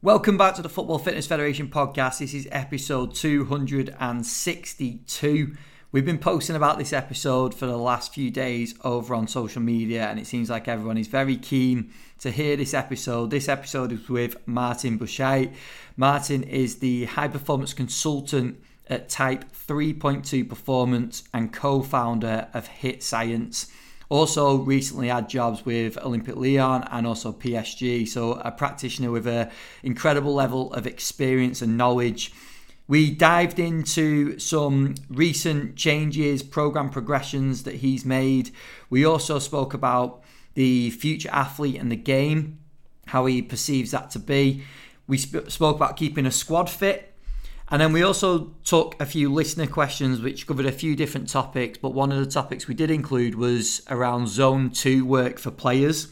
[0.00, 2.20] Welcome back to the Football Fitness Federation podcast.
[2.20, 5.56] This is episode 262.
[5.90, 10.06] We've been posting about this episode for the last few days over on social media,
[10.06, 13.32] and it seems like everyone is very keen to hear this episode.
[13.32, 15.52] This episode is with Martin Buchheit.
[15.96, 23.68] Martin is the high performance consultant at Type 3.2 Performance and co founder of HIITScience.
[24.10, 28.08] Also, recently had jobs with Olympic Lyon and also PSG.
[28.08, 29.50] So, a practitioner with an
[29.82, 32.32] incredible level of experience and knowledge.
[32.86, 38.50] We dived into some recent changes, program progressions that he's made.
[38.88, 40.22] We also spoke about
[40.54, 42.60] the future athlete and the game,
[43.08, 44.64] how he perceives that to be.
[45.06, 47.07] We sp- spoke about keeping a squad fit
[47.70, 51.78] and then we also took a few listener questions which covered a few different topics,
[51.78, 56.08] but one of the topics we did include was around zone two work for players.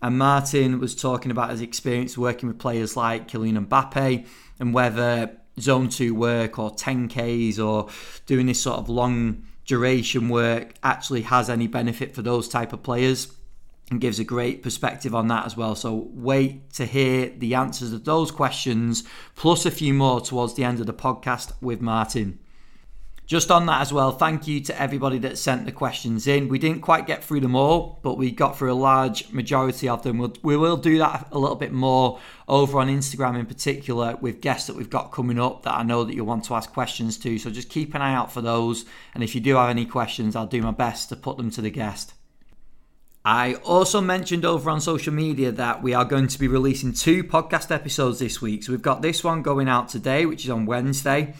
[0.00, 4.26] And Martin was talking about his experience working with players like Kylian Mbappe
[4.60, 7.88] and whether zone two work or 10Ks or
[8.26, 12.82] doing this sort of long duration work actually has any benefit for those type of
[12.82, 13.32] players
[13.90, 15.74] and gives a great perspective on that as well.
[15.74, 20.64] So wait to hear the answers of those questions, plus a few more towards the
[20.64, 22.38] end of the podcast with Martin.
[23.26, 26.48] Just on that as well, thank you to everybody that sent the questions in.
[26.48, 30.02] We didn't quite get through them all, but we got through a large majority of
[30.02, 30.18] them.
[30.18, 32.18] We'll, we will do that a little bit more
[32.48, 36.02] over on Instagram in particular with guests that we've got coming up that I know
[36.02, 37.38] that you'll want to ask questions to.
[37.38, 38.84] So just keep an eye out for those.
[39.14, 41.60] And if you do have any questions, I'll do my best to put them to
[41.60, 42.14] the guest.
[43.32, 47.22] I also mentioned over on social media that we are going to be releasing two
[47.22, 48.64] podcast episodes this week.
[48.64, 51.34] So we've got this one going out today, which is on Wednesday.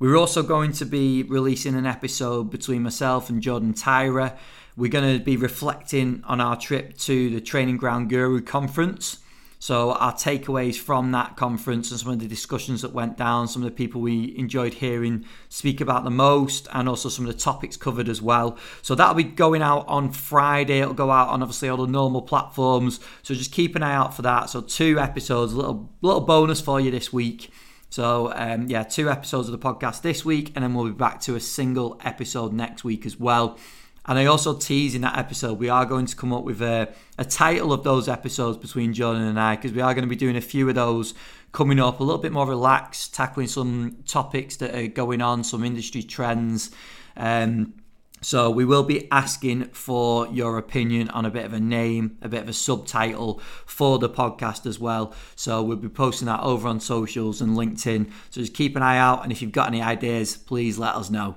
[0.00, 4.36] We're also going to be releasing an episode between myself and Jordan Tyra.
[4.76, 9.20] We're going to be reflecting on our trip to the Training Ground Guru conference.
[9.66, 13.64] So, our takeaways from that conference and some of the discussions that went down, some
[13.64, 17.40] of the people we enjoyed hearing speak about the most, and also some of the
[17.40, 18.56] topics covered as well.
[18.80, 20.78] So, that'll be going out on Friday.
[20.78, 23.00] It'll go out on obviously all the normal platforms.
[23.24, 24.50] So, just keep an eye out for that.
[24.50, 27.50] So, two episodes, a little, little bonus for you this week.
[27.90, 31.20] So, um, yeah, two episodes of the podcast this week, and then we'll be back
[31.22, 33.58] to a single episode next week as well.
[34.06, 36.94] And I also tease in that episode, we are going to come up with a,
[37.18, 40.16] a title of those episodes between Jordan and I, because we are going to be
[40.16, 41.12] doing a few of those
[41.50, 45.64] coming up, a little bit more relaxed, tackling some topics that are going on, some
[45.64, 46.70] industry trends.
[47.16, 47.74] Um,
[48.22, 52.28] so we will be asking for your opinion on a bit of a name, a
[52.28, 55.14] bit of a subtitle for the podcast as well.
[55.34, 58.10] So we'll be posting that over on socials and LinkedIn.
[58.30, 61.10] So just keep an eye out, and if you've got any ideas, please let us
[61.10, 61.36] know.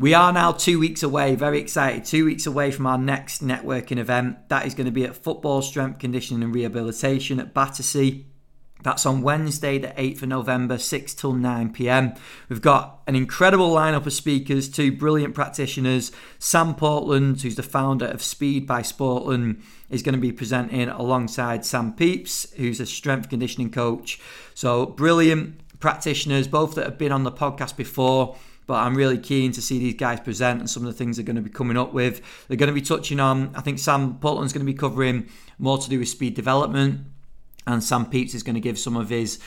[0.00, 3.98] We are now two weeks away, very excited, two weeks away from our next networking
[3.98, 4.48] event.
[4.48, 8.24] That is going to be at Football Strength Conditioning and Rehabilitation at Battersea.
[8.82, 12.14] That's on Wednesday, the 8th of November, 6 till 9 pm.
[12.48, 16.12] We've got an incredible lineup of speakers, two brilliant practitioners.
[16.38, 21.66] Sam Portland, who's the founder of Speed by Sportland, is going to be presenting alongside
[21.66, 24.18] Sam Peeps, who's a strength conditioning coach.
[24.54, 29.52] So, brilliant practitioners, both that have been on the podcast before but I'm really keen
[29.52, 31.76] to see these guys present and some of the things they're going to be coming
[31.76, 32.20] up with.
[32.48, 35.28] They're going to be touching on, I think Sam Portland's going to be covering
[35.58, 37.00] more to do with speed development,
[37.66, 39.38] and Sam Peeps is going to give some of his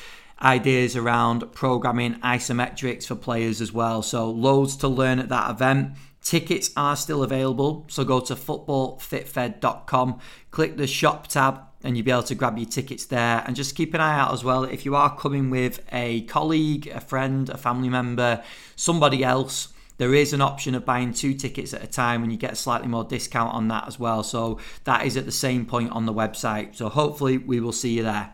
[0.41, 4.01] ideas around programming isometrics for players as well.
[4.01, 5.93] So, loads to learn at that event.
[6.21, 10.19] Tickets are still available, so go to footballfitfed.com,
[10.51, 13.43] click the shop tab, and you'll be able to grab your tickets there.
[13.45, 16.87] And just keep an eye out as well if you are coming with a colleague,
[16.87, 18.43] a friend, a family member,
[18.75, 19.69] somebody else.
[19.97, 22.55] There is an option of buying two tickets at a time and you get a
[22.55, 24.23] slightly more discount on that as well.
[24.23, 26.75] So that is at the same point on the website.
[26.75, 28.33] So hopefully we will see you there.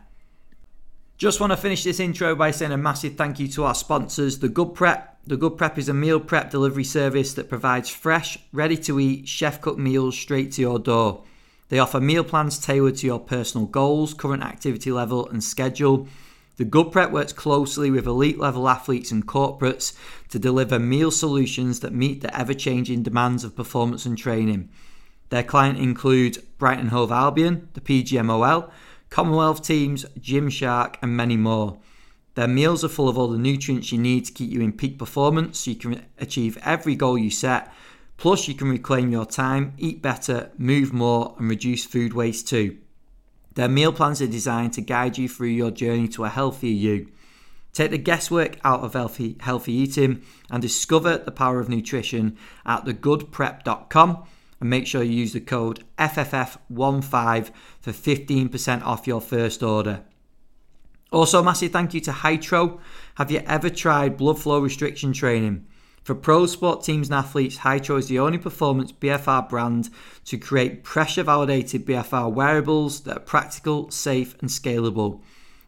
[1.18, 4.40] Just want to finish this intro by saying a massive thank you to our sponsors,
[4.40, 5.18] The Good Prep.
[5.28, 9.28] The Good Prep is a meal prep delivery service that provides fresh, ready to eat,
[9.28, 11.26] chef cooked meals straight to your door.
[11.70, 16.08] They offer meal plans tailored to your personal goals, current activity level, and schedule.
[16.58, 19.96] The Good Prep works closely with elite level athletes and corporates
[20.30, 24.70] to deliver meal solutions that meet the ever changing demands of performance and training.
[25.30, 28.70] Their client includes Brighton Hove Albion, the PGMOL,
[29.10, 31.78] Commonwealth teams, Gymshark, and many more.
[32.36, 34.98] Their meals are full of all the nutrients you need to keep you in peak
[34.98, 37.72] performance so you can achieve every goal you set
[38.20, 42.78] Plus, you can reclaim your time, eat better, move more, and reduce food waste too.
[43.56, 47.08] Their meal plans are designed to guide you through your journey to a healthier you.
[47.72, 50.22] Take the guesswork out of healthy, healthy eating
[50.52, 54.24] and discover the power of nutrition at thegoodprep.com
[54.60, 60.04] and make sure you use the code FFF15 for 15% off your first order.
[61.12, 62.82] Also, massive thank you to Hytro.
[63.16, 65.66] Have you ever tried blood flow restriction training?
[66.10, 69.92] For pro sport teams and athletes, Hytro is the only performance BFR brand
[70.26, 75.22] to create pressure validated BFR wearables that are practical, safe, and scalable,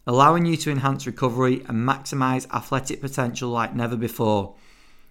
[0.08, 4.56] allowing you to enhance recovery and maximize athletic potential like never before.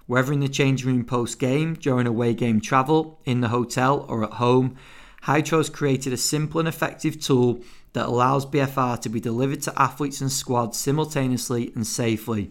[0.09, 4.25] Whether in the changing room post game, during away game travel, in the hotel, or
[4.25, 4.75] at home,
[5.23, 7.61] Hytro has created a simple and effective tool
[7.93, 12.51] that allows BFR to be delivered to athletes and squads simultaneously and safely.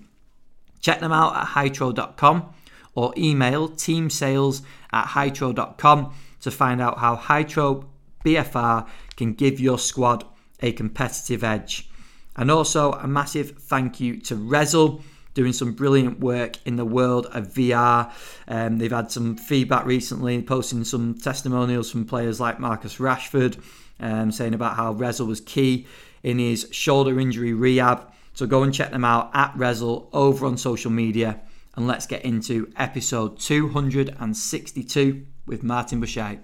[0.79, 2.53] Check them out at hytro.com
[2.95, 7.85] or email teamsales at hytro.com to find out how Hytro
[8.25, 10.25] BFR can give your squad
[10.61, 11.89] a competitive edge.
[12.35, 15.01] And also a massive thank you to Rezzil
[15.33, 18.11] doing some brilliant work in the world of VR.
[18.47, 23.61] Um, they've had some feedback recently, posting some testimonials from players like Marcus Rashford,
[23.99, 25.85] um, saying about how Rezzil was key
[26.23, 28.11] in his shoulder injury rehab.
[28.33, 31.41] So go and check them out at Rezzil over on social media.
[31.75, 36.39] And let's get into episode 262 with Martin Buchheit.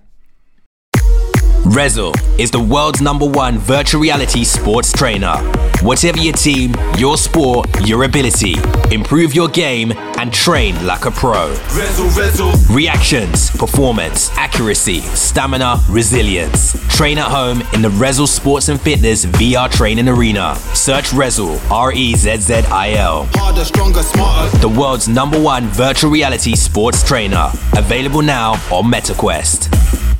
[1.65, 5.35] Rezzil is the world's number one virtual reality sports trainer.
[5.81, 8.53] Whatever your team, your sport, your ability,
[8.91, 11.55] improve your game and train like a pro.
[11.69, 12.75] Rezzil, Rezzil.
[12.75, 16.73] Reactions, performance, accuracy, stamina, resilience.
[16.95, 20.53] Train at home in the Rezzil Sports and Fitness VR training arena.
[20.75, 23.27] Search Rezzil, R E Z Z I L.
[23.33, 24.55] Harder, stronger, smarter.
[24.59, 27.49] The world's number one virtual reality sports trainer.
[27.75, 30.14] Available now on MetaQuest.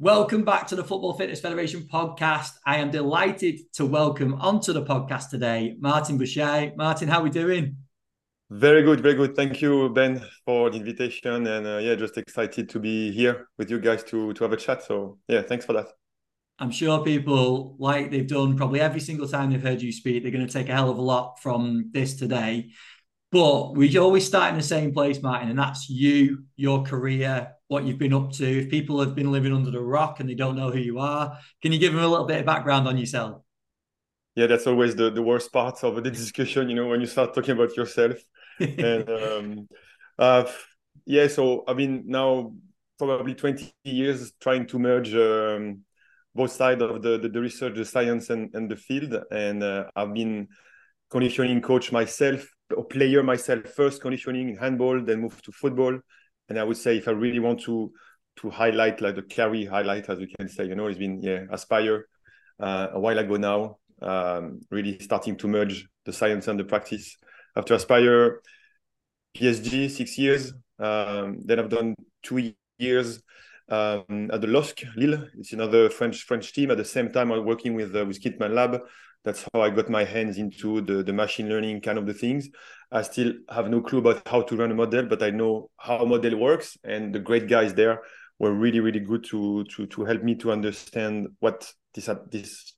[0.00, 2.50] Welcome back to the Football Fitness Federation podcast.
[2.64, 6.76] I am delighted to welcome onto the podcast today Martin Buchheit.
[6.76, 7.74] Martin, how are we doing?
[8.48, 9.34] Very good, very good.
[9.34, 13.72] Thank you, Ben, for the invitation, and uh, yeah, just excited to be here with
[13.72, 14.84] you guys to to have a chat.
[14.84, 15.88] So yeah, thanks for that.
[16.60, 20.30] I'm sure people, like they've done probably every single time they've heard you speak, they're
[20.30, 22.70] going to take a hell of a lot from this today.
[23.32, 27.84] But we always start in the same place, Martin, and that's you, your career, what
[27.84, 28.44] you've been up to.
[28.44, 31.38] If people have been living under the rock and they don't know who you are,
[31.62, 33.42] can you give them a little bit of background on yourself?
[34.34, 37.34] Yeah, that's always the, the worst part of the discussion, you know, when you start
[37.34, 38.16] talking about yourself.
[38.60, 39.68] and um,
[40.18, 40.44] uh,
[41.04, 42.54] yeah, so I've been now
[42.98, 45.80] probably 20 years trying to merge um,
[46.34, 49.14] both sides of the, the, the, research, the science, and, and the field.
[49.30, 50.48] And uh, I've been
[51.10, 55.98] conditioning coach myself, or player myself first, conditioning handball, then moved to football
[56.48, 57.92] and I would say if I really want to
[58.40, 61.44] to highlight like the carry highlight, as we can say, you know, it's been yeah
[61.50, 62.06] Aspire
[62.60, 67.16] uh, a while ago now, um, really starting to merge the science and the practice.
[67.56, 68.40] After Aspire,
[69.36, 70.52] PSG six years.
[70.78, 73.22] Um, then I've done two years
[73.68, 75.28] um, at the LOSC Lille.
[75.38, 76.70] It's another French French team.
[76.70, 78.80] At the same time, I'm working with uh, with Kitman Lab.
[79.24, 82.48] That's how I got my hands into the the machine learning kind of the things.
[82.90, 85.98] I still have no clue about how to run a model, but I know how
[85.98, 88.00] a model works, and the great guys there
[88.38, 92.74] were really, really good to to to help me to understand what this this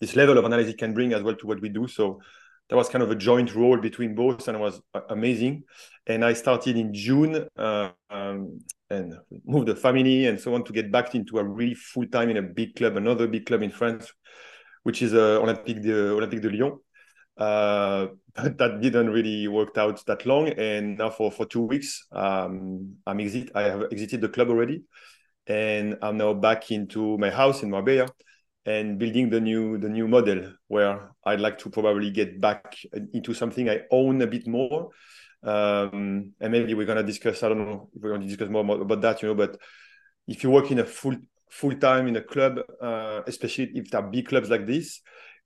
[0.00, 1.88] this level of analysis can bring as well to what we do.
[1.88, 2.20] So
[2.68, 5.64] that was kind of a joint role between both, and it was amazing.
[6.06, 8.60] And I started in June uh, um,
[8.90, 9.14] and
[9.44, 12.36] moved the family and so on to get back into a really full time in
[12.36, 14.12] a big club, another big club in France,
[14.88, 16.80] which is uh, Olympique de Olympique de Lyon.
[17.36, 20.48] Uh, but that didn't really work out that long.
[20.48, 23.50] And now for, for two weeks, um, I'm exit.
[23.54, 24.84] I have exited the club already,
[25.46, 28.08] and I'm now back into my house in Marbella
[28.64, 32.74] and building the new the new model where I'd like to probably get back
[33.12, 34.88] into something I own a bit more.
[35.42, 37.42] Um, and maybe we're gonna discuss.
[37.42, 39.34] I don't know if we're gonna discuss more about that, you know.
[39.34, 39.60] But
[40.26, 41.16] if you work in a full
[41.50, 45.00] full time in a club, uh, especially if there are big clubs like this,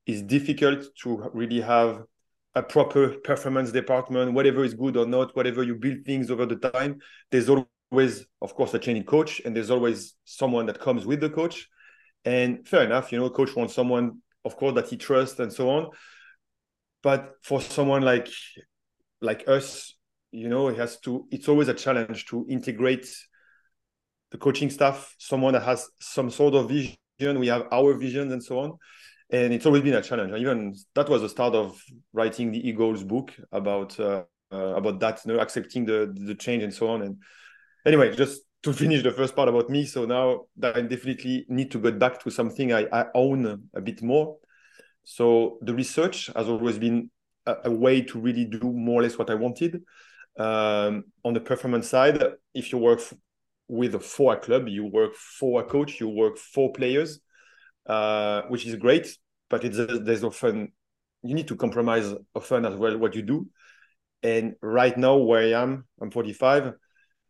[0.07, 2.03] it's difficult to really have
[2.55, 6.57] a proper performance department, whatever is good or not, whatever you build things over the
[6.57, 6.99] time.
[7.31, 11.31] There's always, of course, a training coach, and there's always someone that comes with the
[11.31, 11.69] coach.
[12.25, 15.71] And fair enough, you know, coach wants someone, of course, that he trusts and so
[15.71, 15.91] on.
[17.03, 18.29] But for someone like
[19.21, 19.95] like us,
[20.31, 21.27] you know, it has to.
[21.31, 23.09] It's always a challenge to integrate
[24.33, 26.97] the coaching staff, someone that has some sort of vision.
[27.39, 28.79] We have our visions and so on
[29.33, 30.33] and it's always been a challenge.
[30.39, 35.21] Even that was the start of writing the Eagles book about uh, uh, about that,
[35.25, 37.03] you know, accepting the the change and so on.
[37.03, 37.17] And
[37.87, 39.87] anyway, just to finish the first part about me.
[39.87, 43.81] So now that I definitely need to get back to something I, I own a
[43.81, 44.37] bit more.
[45.03, 47.11] So the research has always been
[47.47, 49.83] a, a way to really do more or less what I wanted.
[50.39, 52.23] Um, on the performance side,
[52.55, 53.01] if you work
[53.69, 57.21] with a a club, you work for a coach, you work for players,
[57.87, 59.17] uh, which is great
[59.53, 60.73] but it's there's often
[61.23, 63.47] you need to compromise often as well what you do.
[64.23, 66.73] And right now, where I am, I'm 45.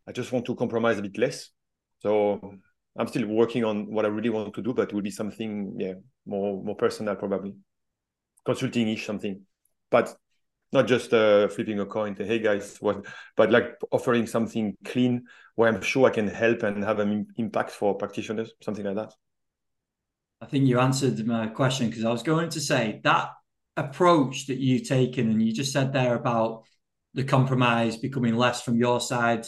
[0.07, 1.51] I just want to compromise a bit less.
[1.99, 2.55] So
[2.97, 5.75] I'm still working on what I really want to do, but it will be something,
[5.79, 7.55] yeah, more more personal probably,
[8.47, 9.43] consulting-ish something,
[9.91, 10.15] but
[10.73, 12.15] not just uh, flipping a coin.
[12.15, 13.05] To, hey guys, what?
[13.37, 15.25] But like offering something clean
[15.55, 19.15] where I'm sure I can help and have an impact for practitioners, something like that.
[20.41, 23.31] I think you answered my question because I was going to say that
[23.77, 26.65] approach that you've taken, and you just said there about
[27.15, 29.47] the compromise becoming less from your side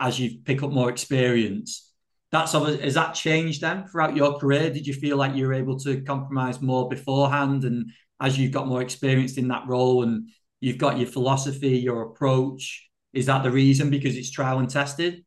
[0.00, 1.92] as you pick up more experience.
[2.32, 4.70] That's has that changed then throughout your career?
[4.70, 7.90] Did you feel like you were able to compromise more beforehand, and
[8.20, 10.28] as you've got more experience in that role, and
[10.60, 15.24] you've got your philosophy, your approach, is that the reason because it's trial and tested?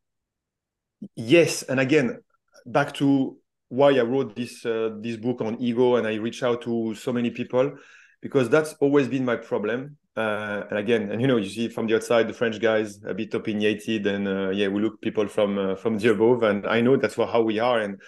[1.16, 2.20] Yes, and again,
[2.64, 3.36] back to
[3.68, 7.12] why I wrote this uh, this book on ego and I reach out to so
[7.12, 7.76] many people
[8.22, 9.96] because that's always been my problem.
[10.16, 13.12] Uh, and again, and you know, you see from the outside, the French guys a
[13.12, 16.80] bit opinionated, and uh, yeah, we look people from uh, from the above, and I
[16.80, 18.00] know that's what, how we are, and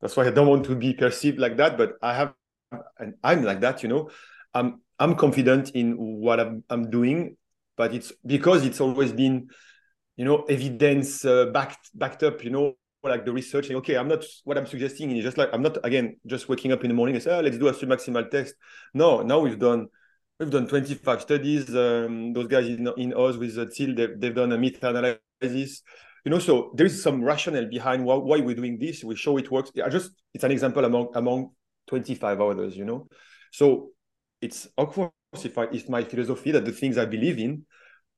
[0.00, 1.76] that's why I don't want to be perceived like that.
[1.76, 2.34] But I have,
[2.98, 4.10] and I'm like that, you know.
[4.54, 7.36] I'm I'm confident in what I'm, I'm doing,
[7.76, 9.48] but it's because it's always been,
[10.16, 14.24] you know, evidence uh, backed backed up, you know, like the research okay i'm not
[14.44, 17.14] what i'm suggesting is just like i'm not again just waking up in the morning
[17.14, 18.54] and say oh, let's do a submaximal test.
[18.92, 19.88] No now we've done
[20.38, 24.34] we've done 25 studies um, those guys in, in oz with the till they've, they've
[24.34, 25.82] done a meta-analysis.
[26.24, 29.02] You know so there is some rationale behind why, why we're doing this.
[29.02, 29.72] We show it works.
[29.82, 31.52] I just it's an example among among
[31.88, 33.08] 25 others you know?
[33.52, 33.92] So
[34.40, 35.12] it's of course
[35.44, 37.64] if I, it's my philosophy that the things i believe in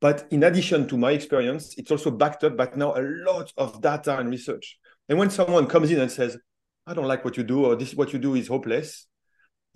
[0.02, 3.80] but in addition to my experience, it's also backed up by now a lot of
[3.80, 4.76] data and research.
[5.08, 6.36] And when someone comes in and says,
[6.84, 9.06] I don't like what you do, or this what you do is hopeless,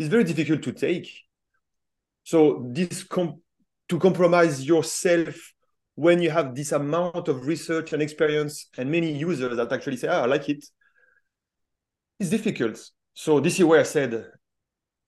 [0.00, 1.09] it's very difficult to take.
[2.25, 3.41] So this com-
[3.88, 5.37] to compromise yourself
[5.95, 10.09] when you have this amount of research and experience and many users that actually say,
[10.09, 10.65] oh, I like it,
[12.19, 12.81] it's difficult.
[13.15, 14.26] So this is where I said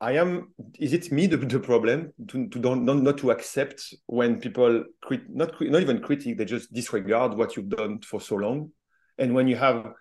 [0.00, 0.52] I am.
[0.78, 4.85] Is it me the, the problem to, to don't, not, not to accept when people
[5.02, 8.71] crit, not not even critique they just disregard what you've done for so long,
[9.19, 9.93] and when you have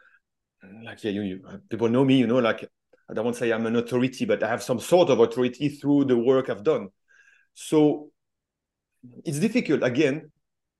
[0.83, 2.63] like yeah you, you people know me you know like
[3.09, 5.69] I don't want to say I'm an authority but I have some sort of authority
[5.69, 6.89] through the work I've done,
[7.55, 8.11] so
[9.25, 10.31] it's difficult again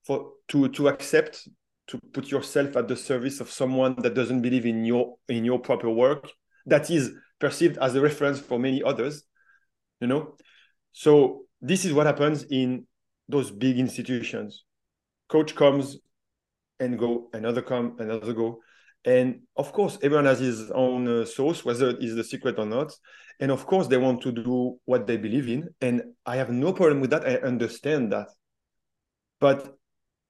[0.06, 1.48] for to to accept
[1.88, 5.58] to put yourself at the service of someone that doesn't believe in your in your
[5.58, 6.30] proper work
[6.68, 9.24] that is perceived as a reference for many others
[10.00, 10.36] you know?
[10.92, 12.86] So this is what happens in
[13.28, 14.64] those big institutions.
[15.30, 15.98] Coach comes
[16.80, 18.60] and go another come another go.
[19.06, 22.66] And of course everyone has his own uh, source whether it is the secret or
[22.66, 22.94] not.
[23.40, 25.70] And of course they want to do what they believe in.
[25.82, 27.26] And i have no problem with that.
[27.26, 28.30] I understand that.
[29.40, 29.76] But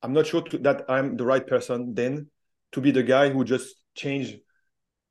[0.03, 2.29] i'm not sure to, that i'm the right person then
[2.71, 4.37] to be the guy who just change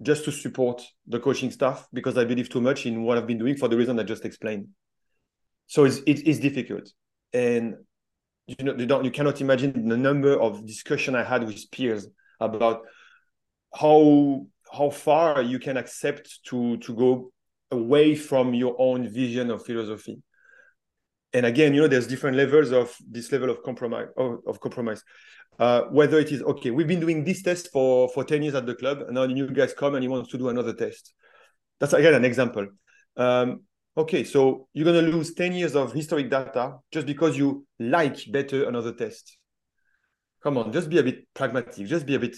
[0.02, 3.38] just to support the coaching staff because I believe too much in what I've been
[3.38, 4.68] doing for the reason I just explained.
[5.66, 6.90] So it's it, it's difficult,
[7.32, 7.74] and
[8.46, 12.06] you know you don't you cannot imagine the number of discussion I had with peers
[12.40, 12.82] about
[13.74, 17.32] how how far you can accept to to go
[17.70, 20.22] away from your own vision of philosophy
[21.32, 25.02] and again you know there's different levels of this level of compromise of, of compromise.
[25.58, 28.66] Uh, whether it is okay we've been doing this test for for 10 years at
[28.66, 31.14] the club and now the new guys come and he wants to do another test.
[31.80, 32.66] That's again an example.
[33.16, 33.62] Um,
[33.96, 38.30] okay so you're going to lose 10 years of historic data just because you like
[38.30, 39.38] better another test.
[40.42, 42.36] Come on just be a bit pragmatic just be a bit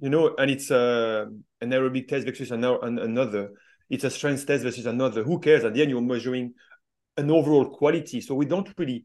[0.00, 1.26] you know and it's uh,
[1.60, 3.50] an aerobic test versus another.
[3.90, 5.22] It's a strength test versus another.
[5.22, 5.64] Who cares?
[5.64, 6.54] At the end you're measuring
[7.16, 8.20] an overall quality.
[8.20, 9.04] So we don't really.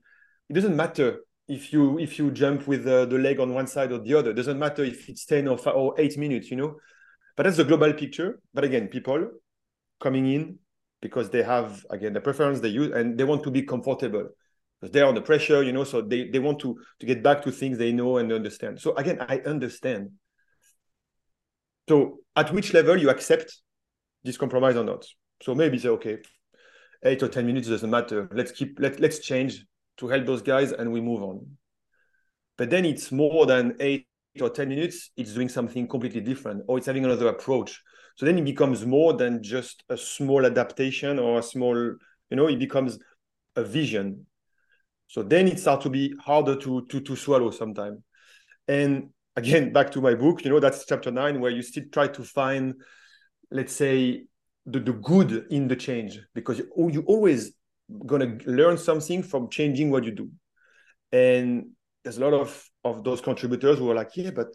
[0.49, 3.91] It doesn't matter if you if you jump with uh, the leg on one side
[3.91, 4.31] or the other.
[4.31, 6.49] It doesn't matter if it's ten or five, or eight minutes.
[6.51, 6.75] You know,
[7.35, 8.39] but that's the global picture.
[8.53, 9.29] But again, people
[9.99, 10.59] coming in
[11.01, 14.29] because they have again the preference they use and they want to be comfortable
[14.79, 15.63] because they're under pressure.
[15.63, 18.31] You know, so they they want to to get back to things they know and
[18.31, 18.79] understand.
[18.79, 20.11] So again, I understand.
[21.89, 23.61] So at which level you accept
[24.23, 25.05] this compromise or not?
[25.41, 26.17] So maybe say, okay,
[27.03, 28.29] eight or 10 minutes doesn't matter.
[28.33, 29.65] Let's keep, let, let's change
[29.97, 31.57] to help those guys and we move on.
[32.57, 34.07] But then it's more than eight
[34.41, 37.81] or 10 minutes, it's doing something completely different or it's having another approach.
[38.15, 42.47] So then it becomes more than just a small adaptation or a small, you know,
[42.47, 42.97] it becomes
[43.55, 44.25] a vision.
[45.07, 47.99] So then it starts to be harder to, to, to swallow sometimes.
[48.67, 52.07] And again, back to my book, you know, that's chapter nine, where you still try
[52.07, 52.73] to find,
[53.51, 54.25] let's say,
[54.67, 57.53] the, the good in the change because you, you always
[58.05, 60.29] gonna learn something from changing what you do.
[61.11, 61.69] And
[62.03, 64.47] there's a lot of of those contributors who are like, yeah, but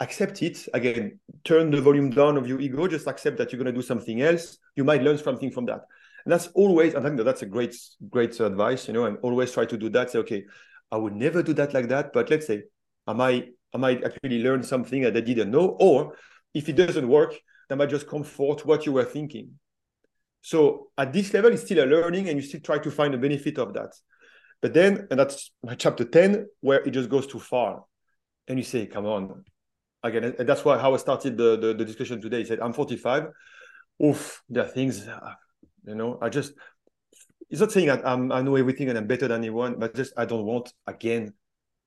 [0.00, 0.66] accept it.
[0.74, 2.88] Again turn the volume down of your ego.
[2.88, 4.58] Just accept that you're going to do something else.
[4.76, 5.82] You might learn something from that.
[6.24, 7.74] And that's always i think that that's a great
[8.08, 10.10] great advice you know and always try to do that.
[10.10, 10.44] Say okay
[10.90, 12.62] i would never do that like that but let's say
[13.08, 15.76] am i might i might actually learn something that i didn't know?
[15.80, 16.16] Or
[16.54, 17.34] if it doesn't work
[17.68, 19.50] that might just comfort what you were thinking
[20.40, 23.18] so at this level it's still a learning and you still try to find a
[23.18, 23.92] benefit of that
[24.60, 27.84] but then and that's my chapter 10 where it just goes too far
[28.48, 29.44] and you say come on
[30.02, 32.38] again, and that's why how I started the, the, the discussion today.
[32.38, 33.28] He said, I'm 45.
[34.04, 35.06] Oof, there are things,
[35.86, 36.54] you know, I just,
[37.50, 40.12] it's not saying I, I'm, I know everything and I'm better than anyone, but just
[40.16, 41.34] I don't want again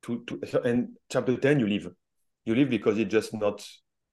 [0.04, 1.90] to, to and chapter 10, you leave.
[2.46, 3.68] You leave because it's just not,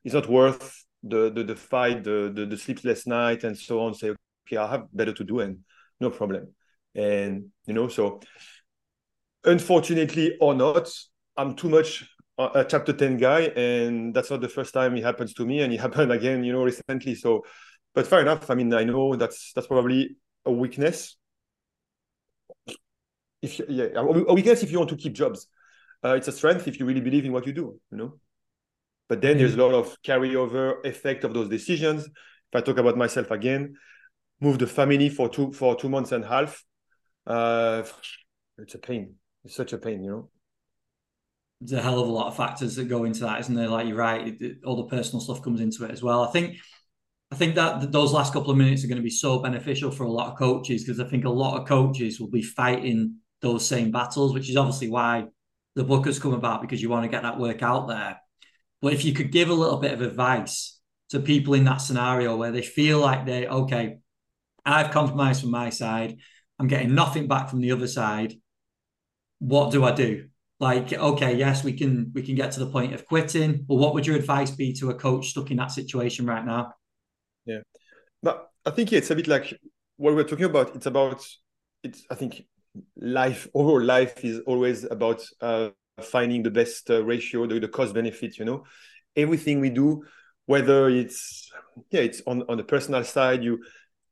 [0.04, 3.94] it's not worth the, the, the fight, the, the, the sleepless night and so on.
[3.94, 4.14] Say,
[4.46, 5.58] okay, I have better to do and
[6.00, 6.54] no problem.
[6.94, 8.20] And, you know, so
[9.44, 10.90] unfortunately or not,
[11.36, 12.04] I'm too much
[12.38, 15.72] a chapter 10 guy and that's not the first time it happens to me and
[15.72, 17.44] it happened again you know recently so
[17.94, 20.16] but fair enough i mean i know that's that's probably
[20.46, 21.16] a weakness
[23.42, 25.46] if yeah a weakness if you want to keep jobs
[26.04, 28.14] uh, it's a strength if you really believe in what you do you know
[29.12, 29.40] but then mm-hmm.
[29.40, 33.74] there's a lot of carryover effect of those decisions if i talk about myself again
[34.40, 36.64] move the family for two for two months and a half
[37.26, 37.82] uh
[38.56, 39.14] it's a pain
[39.44, 40.30] it's such a pain you know
[41.60, 43.68] there's a hell of a lot of factors that go into that, isn't there?
[43.68, 46.24] Like you're right, all the personal stuff comes into it as well.
[46.24, 46.56] I think,
[47.30, 50.02] I think that those last couple of minutes are going to be so beneficial for
[50.02, 53.64] a lot of coaches because I think a lot of coaches will be fighting those
[53.64, 55.26] same battles, which is obviously why
[55.76, 58.18] the book has come about because you want to get that work out there.
[58.82, 60.78] But if you could give a little bit of advice
[61.10, 63.98] to people in that scenario where they feel like they, okay,
[64.64, 66.18] I've compromised from my side,
[66.58, 68.34] I'm getting nothing back from the other side.
[69.38, 70.28] What do I do?
[70.62, 73.92] like okay yes we can we can get to the point of quitting but what
[73.94, 76.72] would your advice be to a coach stuck in that situation right now
[77.44, 77.58] yeah
[78.22, 79.52] but i think it's a bit like
[79.96, 81.26] what we're talking about it's about
[81.82, 82.44] it's i think
[82.96, 85.70] life overall life is always about uh,
[86.04, 88.64] finding the best uh, ratio the, the cost benefit you know.
[89.16, 90.04] Everything we do
[90.46, 91.50] whether it's
[91.90, 93.62] yeah it's on on the personal side you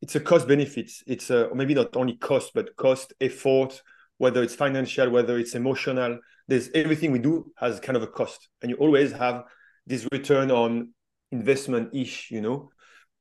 [0.02, 0.90] it's a cost benefit.
[1.06, 3.82] it's a, maybe not only cost but cost effort
[4.18, 6.18] whether it's financial whether it's emotional.
[6.46, 9.44] There's everything we do has kind of a cost and you always have
[9.86, 10.90] this return on
[11.32, 12.70] investment ish you know.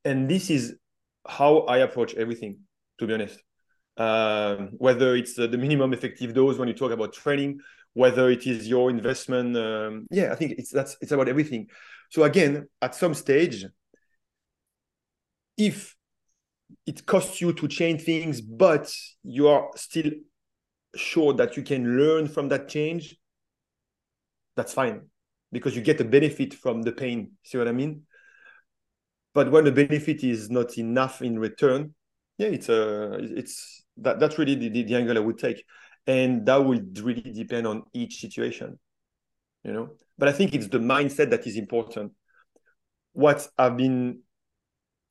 [0.06, 0.76] And this is
[1.28, 2.60] how i approach everything
[3.00, 3.40] to be honest.
[3.98, 7.60] Um, whether it's uh, the minimum effective dose when you talk about training
[7.94, 11.68] whether it is your investment um, yeah i think it's that's it's about everything
[12.10, 13.66] so again at some stage
[15.58, 15.96] if
[16.86, 20.12] it costs you to change things but you are still
[20.96, 23.16] sure that you can learn from that change,
[24.56, 25.02] that's fine
[25.52, 27.32] because you get a benefit from the pain.
[27.44, 28.04] See what I mean?
[29.34, 31.94] But when the benefit is not enough in return,
[32.38, 35.64] yeah, it's a it's that that's really the, the angle I would take,
[36.10, 38.80] and that will really depend on each situation,
[39.64, 39.90] you know.
[40.18, 42.14] But I think it's the mindset that is important.
[43.14, 44.22] What I've been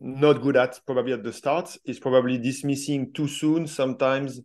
[0.01, 4.41] not good at probably at the start is probably dismissing too soon sometimes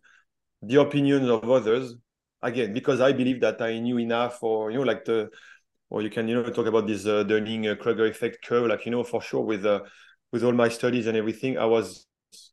[0.62, 1.94] the opinions of others
[2.42, 5.30] again because i believe that i knew enough or you know like the
[5.90, 8.84] or you can you know talk about this uh, dunning uh, kruger effect curve like
[8.84, 9.80] you know for sure with uh,
[10.32, 12.04] with all my studies and everything i was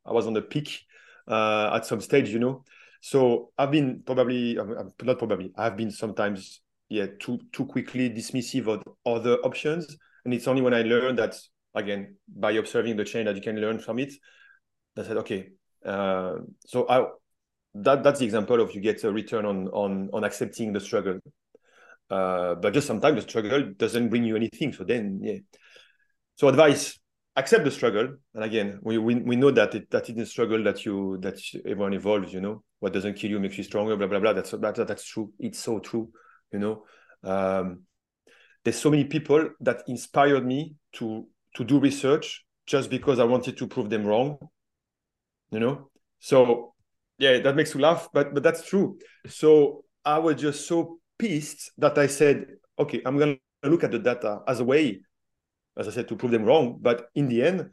[0.05, 0.81] i was on the peak
[1.27, 2.63] uh, at some stage you know
[3.01, 4.57] so i've been probably
[5.03, 10.47] not probably i've been sometimes yeah too too quickly dismissive of other options and it's
[10.47, 11.35] only when i learned that
[11.75, 14.13] again by observing the chain that you can learn from it
[14.97, 15.49] i said okay
[15.85, 16.35] uh,
[16.65, 17.05] so i
[17.73, 21.19] that that's the example of you get a return on on on accepting the struggle.
[22.09, 24.73] Uh, but just sometimes the struggle doesn't bring you anything.
[24.73, 25.37] So then, yeah.
[26.35, 26.99] So advice:
[27.35, 28.15] accept the struggle.
[28.33, 31.39] And again, we we, we know that it, that it's a struggle that you that
[31.65, 32.33] everyone evolves.
[32.33, 33.95] You know, what doesn't kill you makes you stronger.
[33.95, 34.33] Blah blah blah.
[34.33, 35.31] That's that, that's true.
[35.39, 36.09] It's so true.
[36.51, 36.83] You know,
[37.23, 37.81] um,
[38.63, 43.57] there's so many people that inspired me to to do research just because I wanted
[43.57, 44.37] to prove them wrong.
[45.51, 45.89] You know,
[46.19, 46.73] so
[47.17, 48.97] yeah, that makes you laugh, but but that's true.
[49.27, 52.47] So I was just so pissed that I said,
[52.79, 55.01] okay, I'm gonna look at the data as a way,
[55.77, 56.77] as I said, to prove them wrong.
[56.81, 57.69] But in the end,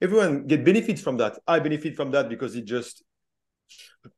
[0.00, 1.38] everyone get benefits from that.
[1.46, 3.02] I benefit from that because it just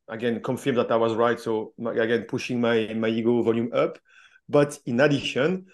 [0.09, 1.39] again confirmed that I was right.
[1.39, 3.99] So again, pushing my my ego volume up.
[4.49, 5.67] But in addition,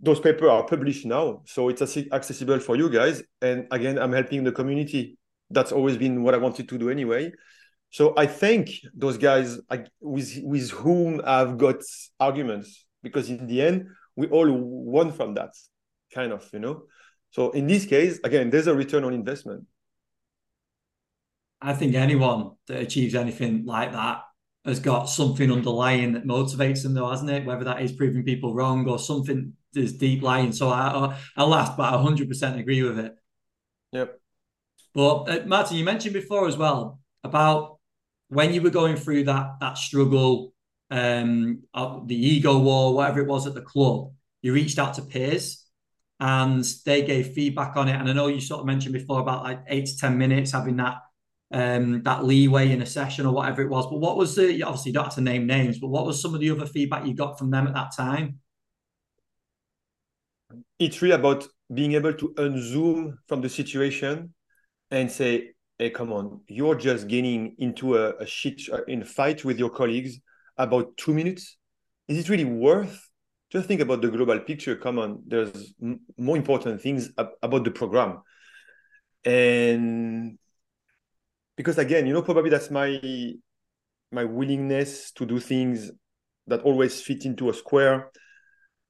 [0.00, 3.22] those papers are published now, so it's accessible for you guys.
[3.42, 5.18] And again, I'm helping the community.
[5.50, 7.32] That's always been what I wanted to do anyway
[7.90, 9.58] So I think those guys
[10.00, 11.76] with with whom I've got
[12.20, 15.52] arguments because in the end we all won from that
[16.12, 16.82] kind of, you know.
[17.30, 19.66] So in this case, again, there's a return on investment.
[21.62, 24.22] I think anyone that achieves anything like that
[24.64, 27.44] has got something underlying that motivates them, though, hasn't it?
[27.44, 30.52] Whether that is proving people wrong or something that's deep lying.
[30.52, 33.14] So I, I laugh, but I 100% agree with it.
[33.92, 34.20] Yep.
[34.94, 37.78] But uh, Martin, you mentioned before as well about
[38.28, 40.54] when you were going through that that struggle,
[40.90, 44.12] um, the ego war, whatever it was at the club.
[44.42, 45.66] You reached out to peers
[46.20, 47.96] and they gave feedback on it.
[47.96, 50.76] And I know you sort of mentioned before about like eight to ten minutes having
[50.76, 50.98] that
[51.52, 53.86] um, that leeway in a session or whatever it was.
[53.86, 56.34] But what was the obviously you don't have to name names, but what was some
[56.34, 58.38] of the other feedback you got from them at that time?
[60.78, 64.34] It's really about being able to unzoom from the situation
[64.90, 69.06] and say, "Hey, come on, you're just getting into a, a shit uh, in a
[69.06, 70.20] fight with your colleagues
[70.58, 71.56] about two minutes.
[72.08, 73.09] Is it really worth
[73.50, 74.76] just think about the global picture.
[74.76, 78.22] Come on, there's m- more important things ab- about the program,
[79.24, 80.38] and
[81.56, 83.00] because again, you know, probably that's my
[84.12, 85.90] my willingness to do things
[86.46, 88.10] that always fit into a square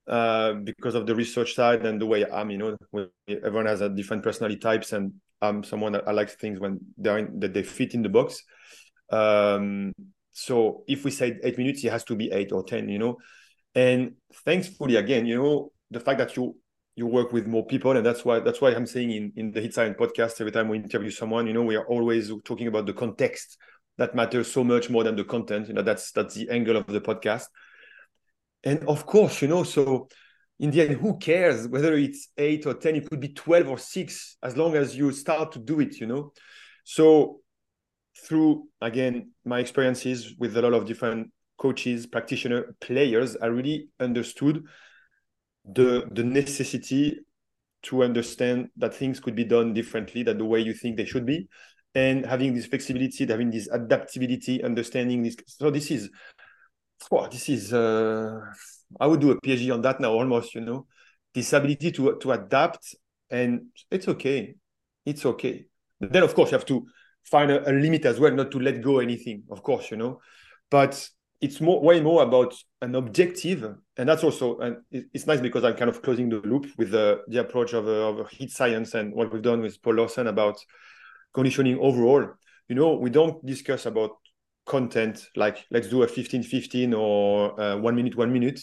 [0.09, 2.51] uh, because of the research side and the way I'm.
[2.51, 6.61] You know, everyone has a different personality types, and I'm someone that I like things
[6.61, 8.42] when they're in, that they fit in the box.
[9.11, 9.92] Um,
[10.33, 12.88] so if we say eight minutes, it has to be eight or ten.
[12.88, 13.16] You know,
[13.74, 16.56] and thankfully, again, you know, the fact that you
[16.96, 19.61] you work with more people, and that's why that's why I'm saying in in the
[19.61, 22.92] HIITScience podcast, every time we interview someone, you know, we are always talking about the
[22.92, 23.56] context
[23.98, 25.68] that matters so much more than the content.
[25.68, 27.44] You know, that's that's the angle of the podcast.
[28.64, 30.09] And of course, you know, so
[30.59, 32.96] in the end, who cares whether it's eight or ten?
[32.96, 36.00] It could be twelve or six, as long as you start to do it.
[36.00, 36.33] You know,
[36.85, 37.40] so
[38.26, 41.30] through again my experiences with a lot of different
[41.61, 44.64] coaches, practitioners, players, I really understood
[45.64, 47.20] the the necessity
[47.83, 51.27] to understand that things could be done differently than the way you think they should
[51.27, 51.49] be.
[51.94, 56.09] And having this flexibility having this adaptability understanding this so this is
[57.11, 58.38] oh, this is uh,
[59.01, 60.87] i would do a phd on that now almost you know.
[61.35, 62.94] This ability to to adapt
[63.31, 64.55] and it's okay.
[65.05, 65.66] It's okay.
[66.01, 66.87] But then of course you have to
[67.25, 70.20] find a, a limit as well not to let go anything of course you know.
[70.70, 71.09] But
[71.40, 75.74] it's more way more about an objective and that's also and it's nice because i'm
[75.74, 79.42] kind of closing the loop with the, the approach of, of HIITScience and what we've
[79.42, 80.59] done with Paul Laursen about
[81.33, 82.26] conditioning overall.
[82.68, 84.12] You know we don't discuss about
[84.66, 88.61] content like let's do a 15 15 or uh, one minute one minute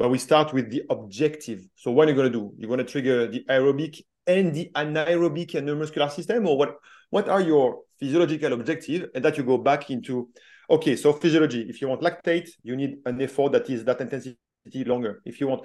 [0.00, 1.62] but we start with the objective.
[1.76, 2.54] So what are you going to do?
[2.56, 6.76] You're going to trigger the aerobic and the anaerobic and neuromuscular system or what
[7.10, 10.30] what are your physiological objective and that you go back into
[10.70, 11.66] Okay, so physiology.
[11.68, 14.36] If you want lactate, you need an effort that is that intensity
[14.86, 15.20] longer.
[15.24, 15.64] If you want,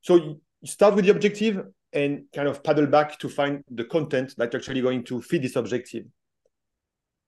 [0.00, 4.34] so you start with the objective and kind of paddle back to find the content
[4.36, 6.04] that's actually going to fit this objective.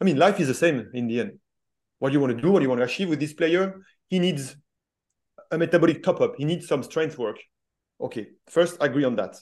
[0.01, 1.33] I mean, life is the same in the end.
[1.99, 2.53] What you want to do?
[2.53, 3.75] What you want to achieve with this player?
[4.07, 4.57] He needs
[5.51, 6.35] a metabolic top up.
[6.39, 7.39] He needs some strength work.
[8.01, 9.35] Okay, first agree on that,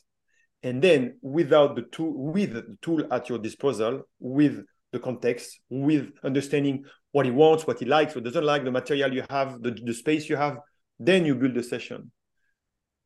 [0.63, 6.13] and then without the tool, with the tool at your disposal, with the context, with
[6.25, 6.85] understanding
[7.17, 9.95] what he wants, what he likes, what doesn't like, the material you have, the, the
[9.95, 10.59] space you have,
[11.09, 12.11] then you build the session.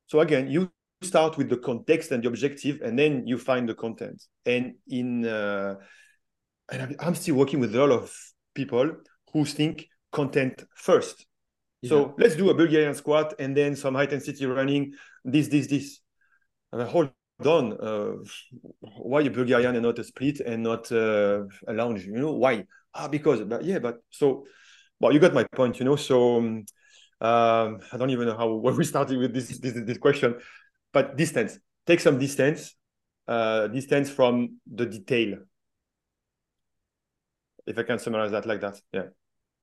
[0.09, 3.77] So again, you start with the context and the objective, and then you find the
[3.85, 4.21] content.
[4.45, 5.77] And in uh,
[6.73, 8.13] and I'm still working with a lot of
[8.53, 8.87] people
[9.33, 11.25] who think content first.
[11.83, 11.91] Yeah.
[11.91, 14.93] So let's do a Bulgarian squat and then some high intensity running.
[15.25, 16.01] This, this, this.
[16.73, 17.11] And I hold
[17.45, 17.65] on.
[17.89, 18.17] Uh,
[18.81, 22.07] why a Bulgarian and not a split and not uh, a lounge?
[22.07, 22.65] You know why?
[22.95, 24.47] Ah because but yeah but so
[25.01, 26.65] well you got my point you know so um,
[27.21, 30.37] um i don't even know how where we started with this this, this question
[30.93, 31.59] but distance.
[31.87, 32.75] Take some distance
[33.29, 35.39] uh distance from the detail.
[37.67, 39.03] If i can summarize that like that yeah.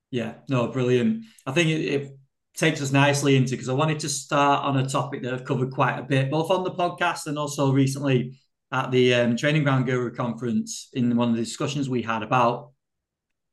[0.10, 1.26] Yeah no brilliant.
[1.46, 2.18] I think it, it
[2.58, 5.72] takes us nicely into because i wanted to start on a topic that i've covered
[5.72, 8.36] quite a bit both on the podcast and also recently
[8.72, 12.72] at the um, training ground guru conference in one of the discussions we had about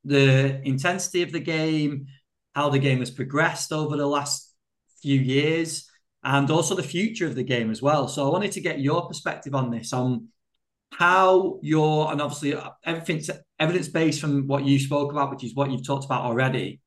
[0.05, 2.05] the intensity of the game,
[2.53, 4.53] how the game has progressed over the last
[5.01, 5.89] few years,
[6.23, 8.07] and also the future of the game as well.
[8.07, 10.29] So I wanted to get your perspective on this, on
[10.91, 15.55] how your and obviously uh, everything's evidence based from what you spoke about, which is
[15.55, 16.79] what you've talked about already.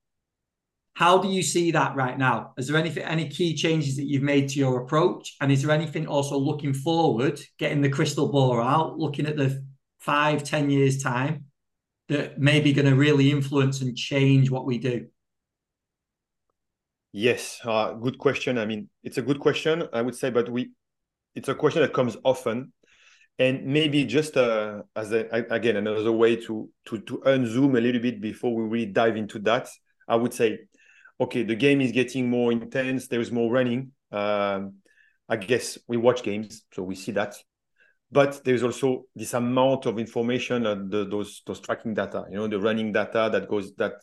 [0.95, 2.55] How do you see that right now?
[2.59, 5.37] Is there anything, any key changes that you've made to your approach?
[5.41, 9.65] And is there anything also looking forward, getting the crystal ball out, looking at the
[10.01, 11.45] five, ten years time?
[12.09, 15.07] That may be going to really influence and change what we do?
[17.13, 18.59] Yes, uh, good question.
[18.59, 20.73] I mean, it's a good question, I would say, but we,
[21.35, 22.73] it's a question that comes often,
[23.39, 28.01] and maybe just uh, as a, again another way to to to unzoom a little
[28.01, 29.69] bit before we really dive into that.
[30.07, 30.59] I would say,
[31.21, 33.09] okay, the game is getting more intense.
[33.09, 33.93] There is more running.
[34.13, 34.75] Um,
[35.29, 37.37] I guess we watch games, so we see that.
[38.11, 42.37] But there is also this amount of information and the, those those tracking data, you
[42.37, 44.01] know, the running data that goes that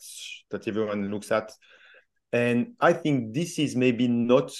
[0.50, 1.50] that everyone looks at
[2.32, 4.52] and I think this is maybe not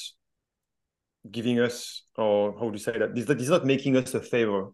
[1.31, 3.15] giving us, or how do you say that?
[3.15, 4.71] This, is not making us a favor.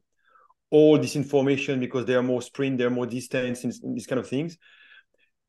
[0.70, 4.28] All this information because they are more sprint, they're more distance, and these kind of
[4.28, 4.56] things.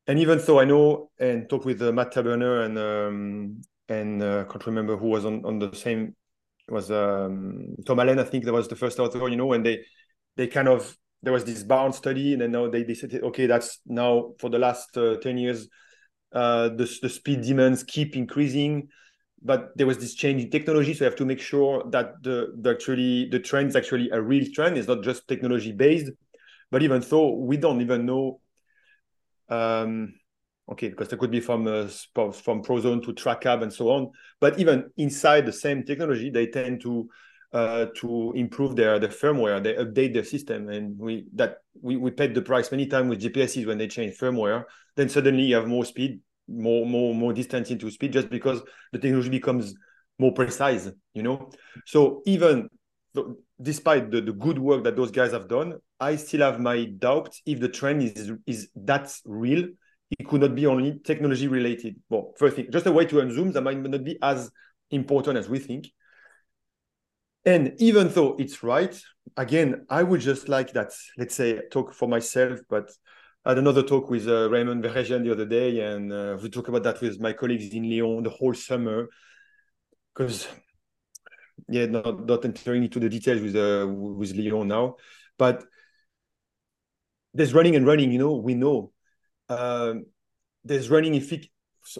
[0.06, 4.44] And even though I know and talk with uh, Matt Taberner and um, and uh,
[4.44, 6.14] can't remember who was on, on the same
[6.68, 9.80] was um, Tom Allen, I think that was the first author, you know, and they
[10.36, 13.80] they kind of there was this bound study, and then now they, said, okay, that's
[13.86, 15.68] now for the last uh, 10 years,
[16.34, 18.88] uh, the, the speed demands keep increasing
[19.44, 22.52] but there was this change in technology so you have to make sure that the,
[22.60, 26.10] the actually the trend is actually a real trend it's not just technology based
[26.70, 28.40] but even so we don't even know
[29.50, 30.14] um,
[30.70, 31.88] okay because there could be from uh,
[32.32, 34.10] from prozone to Tracab and so on.
[34.40, 37.08] But even inside the same technology they tend to
[37.52, 39.62] uh, to improve their their firmware.
[39.62, 40.68] They update their system.
[40.68, 44.16] And we that we, we paid the price many times with gps's when they change
[44.18, 44.64] firmware.
[44.96, 48.60] Then suddenly you have more speed more more more distance into speed just because
[48.92, 49.74] the technology becomes
[50.18, 51.50] more precise you know?
[51.86, 52.68] So even
[53.62, 57.40] despite the, the good work that those guys have done i still have my doubts
[57.46, 59.64] if the trend is is that real
[60.10, 63.52] it could not be only technology related well first thing just a way to unzoom
[63.52, 64.50] that might not be as
[64.90, 65.88] important as we think
[67.44, 69.00] and even though it's right
[69.36, 72.90] again i would just like that let's say talk for myself but
[73.44, 76.68] I had another talk with uh, Raymond Verheijen the other day, and uh, we talk
[76.68, 79.08] about that with my colleagues in Lyon the whole summer.
[80.14, 80.48] Because,
[81.68, 84.96] yeah, not, not entering into the details with uh, with Lyon now,
[85.36, 85.62] but
[87.34, 88.10] there's running and running.
[88.12, 88.92] You know, we know
[89.48, 90.06] um,
[90.64, 91.50] there's running effic-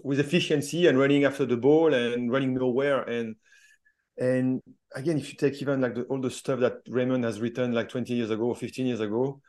[0.02, 3.02] with efficiency and running after the ball and running nowhere.
[3.02, 3.37] And
[4.16, 4.62] and
[4.94, 7.88] again, if you take even like the, all the stuff that Raymond has written like
[7.88, 9.40] 20 years ago, 15 years ago,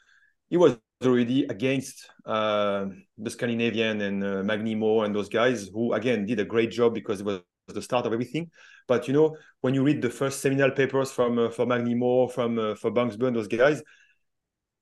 [0.49, 2.85] he was already against uh,
[3.17, 6.93] the Scandinavian and uh, Magni Mohr and those guys who again did a great job
[6.93, 8.49] because it was the start of everything.
[8.87, 12.31] But you know, when you read the first seminal papers from uh, for Magni Mohr,
[12.31, 13.81] from uh, for Bangsbo, those guys,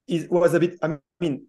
[0.08, 0.78] it was a bit.
[0.82, 1.48] I mean,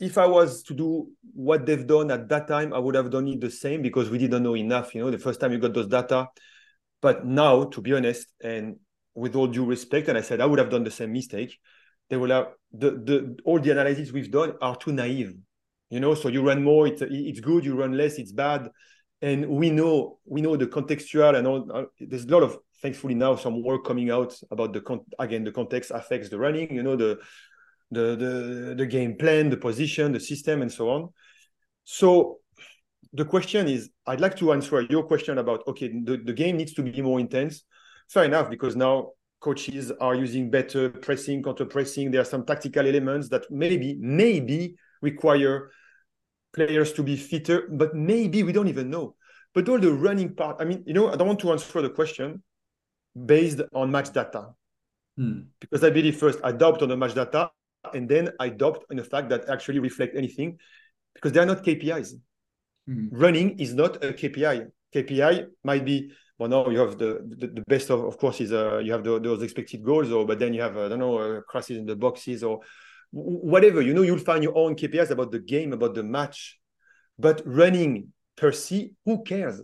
[0.00, 3.28] if I was to do what they've done at that time, I would have done
[3.28, 4.94] it the same because we didn't know enough.
[4.94, 6.28] You know, the first time you got those data,
[7.00, 8.76] but now, to be honest, and
[9.14, 11.58] with all due respect, and I said I would have done the same mistake
[12.10, 15.34] they will have the, the all the analysis we've done are too naive
[15.90, 18.70] you know so you run more it's it's good you run less it's bad
[19.22, 23.14] and we know we know the contextual and all uh, there's a lot of thankfully
[23.14, 26.82] now some work coming out about the con- again the context affects the running you
[26.82, 27.18] know the
[27.94, 31.08] the the the game plan the position the system and so on
[31.84, 32.38] so
[33.12, 36.74] the question is i'd like to answer your question about okay the, the game needs
[36.74, 37.64] to be more intense
[38.08, 39.10] fair enough because now
[39.44, 42.10] coaches are using better pressing, counter pressing.
[42.10, 45.70] There are some tactical elements that maybe, maybe require
[46.54, 49.16] players to be fitter, but maybe we don't even know.
[49.52, 51.90] But all the running part, I mean, you know, I don't want to answer the
[51.90, 52.42] question
[53.14, 54.46] based on match data.
[55.18, 55.40] Hmm.
[55.60, 57.50] Because I believe first I doubt on the match data,
[57.92, 60.58] and then I doubt on the fact that actually reflect anything
[61.14, 62.14] because they are not KPIs.
[62.86, 63.08] Hmm.
[63.10, 64.70] Running is not a KPI.
[64.94, 68.52] KPI might be well, no, you have the the, the best of, of course, is
[68.52, 70.98] uh, you have the, those expected goals, or but then you have uh, I don't
[70.98, 72.60] know uh, crosses in the boxes or
[73.12, 73.80] whatever.
[73.80, 76.58] You know, you'll find your own KPIs about the game, about the match,
[77.18, 79.62] but running per se, who cares?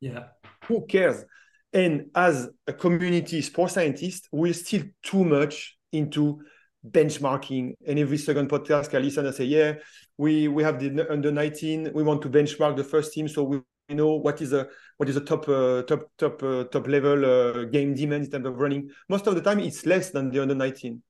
[0.00, 0.24] Yeah,
[0.66, 1.24] who cares?
[1.72, 6.42] And as a community sports scientist, we're still too much into
[6.88, 7.74] benchmarking.
[7.86, 9.74] And every second podcast, I listen and say, yeah,
[10.16, 13.60] we we have the under 19, we want to benchmark the first team, so we
[13.90, 17.64] know what is a what is a top uh, top top uh, top level uh,
[17.64, 18.88] game demand in terms of running.
[19.08, 21.02] Most of the time, it's less than the under 19.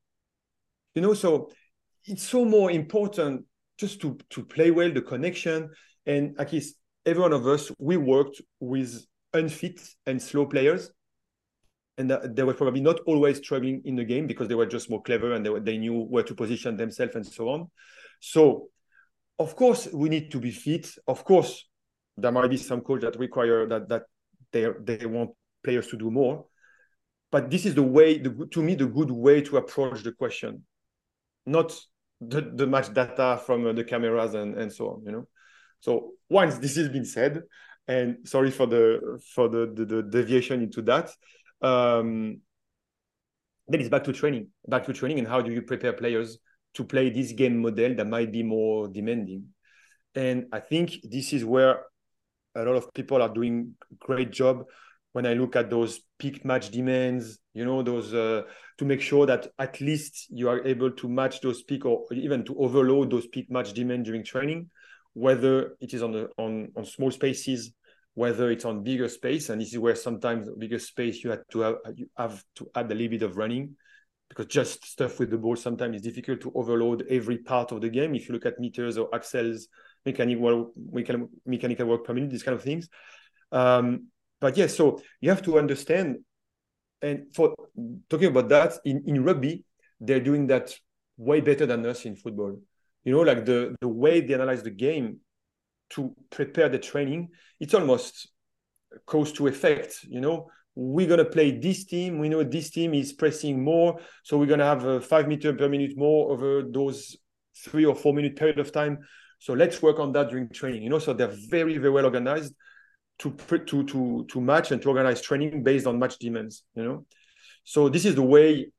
[0.94, 1.50] You know, so
[2.04, 3.44] it's so more important
[3.78, 5.70] just to to play well the connection
[6.06, 10.90] and at least every one of us we worked with unfit and slow players
[12.00, 15.02] and they were probably not always struggling in the game because they were just more
[15.02, 17.70] clever and they, were, they knew where to position themselves and so on.
[18.20, 18.68] So
[19.38, 20.90] of course we need to be fit.
[21.06, 21.68] Of course
[22.16, 24.02] there might be some coach that require that that
[24.52, 25.30] they they want
[25.62, 26.46] players to do more.
[27.30, 30.64] But this is the way the, to me the good way to approach the question.
[31.46, 31.78] Not
[32.20, 35.28] the, the match data from uh, the cameras and, and so on, you know.
[35.80, 37.42] So once this has been said,
[37.88, 41.10] and sorry for the for the the, the deviation into that,
[41.62, 42.40] um,
[43.68, 46.38] then it's back to training, back to training, and how do you prepare players
[46.74, 49.44] to play this game model that might be more demanding?
[50.14, 51.84] And I think this is where
[52.56, 54.64] a lot of people are doing great job
[55.12, 58.42] when I look at those peak match demands, you know, those uh,
[58.78, 62.44] to make sure that at least you are able to match those peak or even
[62.44, 64.70] to overload those peak match demand during training,
[65.14, 67.72] whether it is on the on on small spaces,
[68.14, 71.60] whether it's on bigger space, and this is where sometimes bigger space you have to
[71.60, 73.76] have you have to add a little bit of running
[74.28, 77.88] because just stuff with the ball sometimes is difficult to overload every part of the
[77.88, 78.14] game.
[78.14, 79.62] If you look at meters or accels,
[80.06, 80.72] mechanical
[81.44, 82.88] mechanical work per minute, these kind of things.
[83.52, 84.06] Um,
[84.40, 86.18] but yes, yeah, so you have to understand.
[87.02, 87.54] And for
[88.08, 89.64] talking about that, in, in rugby,
[90.00, 90.74] they're doing that
[91.16, 92.58] way better than us in football.
[93.04, 95.18] You know, like the the way they analyze the game
[95.90, 98.28] to prepare the training, it's almost
[99.06, 100.04] cause to effect.
[100.08, 102.18] You know, we're gonna play this team.
[102.18, 105.68] We know this team is pressing more, so we're gonna have a five meter per
[105.68, 107.16] minute more over those
[107.56, 108.98] three or four minute period of time.
[109.38, 110.82] So let's work on that during training.
[110.82, 112.54] You know, so they're very very well organized
[113.18, 113.30] to
[113.66, 116.64] to to to match and to organize training based on match demands.
[116.74, 117.06] You know,
[117.64, 118.70] so this is the way,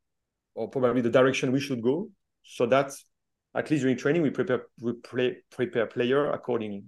[0.55, 2.09] or probably the direction we should go.
[2.43, 2.91] So that
[3.53, 6.83] at least during training we prepare we play, prepare player accordingly.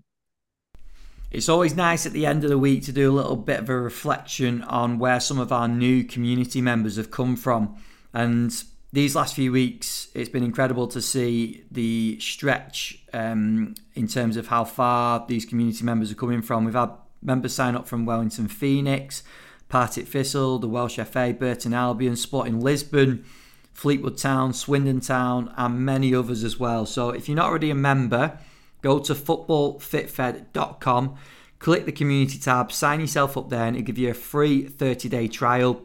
[1.33, 3.67] It's always nice at the end of the week to do a little bit of
[3.67, 7.75] a reflection on where some of our new community members have come from.
[8.13, 14.37] And these last few weeks, it's been incredible to see the stretch um, in terms
[14.37, 16.65] of how far these community members are coming from.
[16.65, 16.91] We've had
[17.23, 19.23] members sign up from Wellington Phoenix,
[19.69, 23.25] Partick Thistle, the Welsh FA, Burton Albion, Sporting Lisbon,
[23.73, 26.85] Fleetwood Town, Swindon Town, and many others as well.
[26.85, 28.37] So if you're not already a member,
[28.83, 31.15] go to footballfitfed.com,
[31.57, 35.09] click the community tab, sign yourself up there, and it'll give you a free 30
[35.09, 35.81] day trial.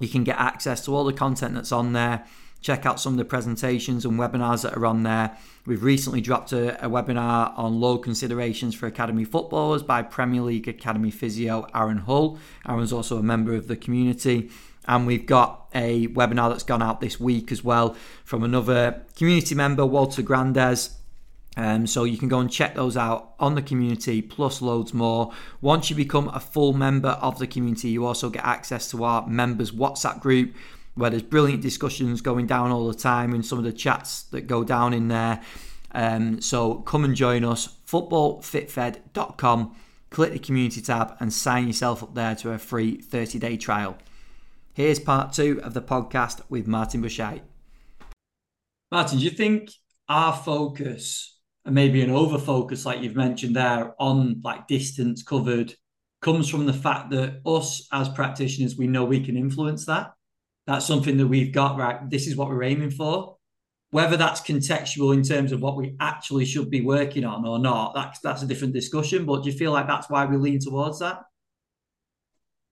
[0.00, 2.24] You can get access to all the content that's on there.
[2.62, 5.36] Check out some of the presentations and webinars that are on there.
[5.64, 10.68] We've recently dropped a, a webinar on low considerations for academy footballers by Premier League
[10.68, 12.38] Academy physio Aaron Hull.
[12.68, 14.50] Aaron's also a member of the community.
[14.86, 19.54] And we've got a webinar that's gone out this week as well from another community
[19.54, 20.99] member, Walter Grandes
[21.60, 25.30] um, so you can go and check those out on the community, plus loads more.
[25.60, 29.26] Once you become a full member of the community, you also get access to our
[29.26, 30.54] members WhatsApp group,
[30.94, 34.46] where there's brilliant discussions going down all the time, and some of the chats that
[34.46, 35.42] go down in there.
[35.92, 37.68] Um, so come and join us.
[37.86, 39.76] Footballfitfed.com.
[40.08, 43.98] Click the community tab and sign yourself up there to a free 30-day trial.
[44.72, 47.42] Here's part two of the podcast with Martin Buchheit.
[48.90, 49.72] Martin, do you think
[50.08, 51.29] our focus
[51.66, 55.74] maybe an over focus, like you've mentioned there, on like distance covered
[56.20, 60.12] comes from the fact that us as practitioners, we know we can influence that.
[60.66, 62.08] That's something that we've got right.
[62.08, 63.36] This is what we're aiming for.
[63.90, 67.94] Whether that's contextual in terms of what we actually should be working on or not,
[67.94, 69.26] that's that's a different discussion.
[69.26, 71.22] But do you feel like that's why we lean towards that?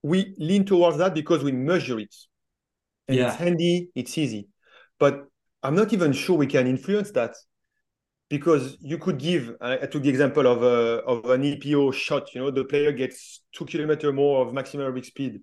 [0.01, 2.15] We lean towards that because we measure it.
[3.09, 3.27] And yeah.
[3.29, 4.47] it's handy, it's easy.
[4.97, 5.25] But
[5.61, 7.35] I'm not even sure we can influence that
[8.29, 12.41] because you could give I, took the example of a, of an EPO shot you
[12.41, 15.41] know the player gets two kilometer more of maximum aerobic speed.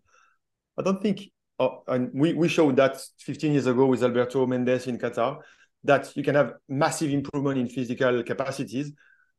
[0.78, 1.22] I don't think
[1.58, 5.40] oh, and we, we showed that 15 years ago with Alberto Mendez in Qatar
[5.84, 8.92] that you can have massive improvement in physical capacities.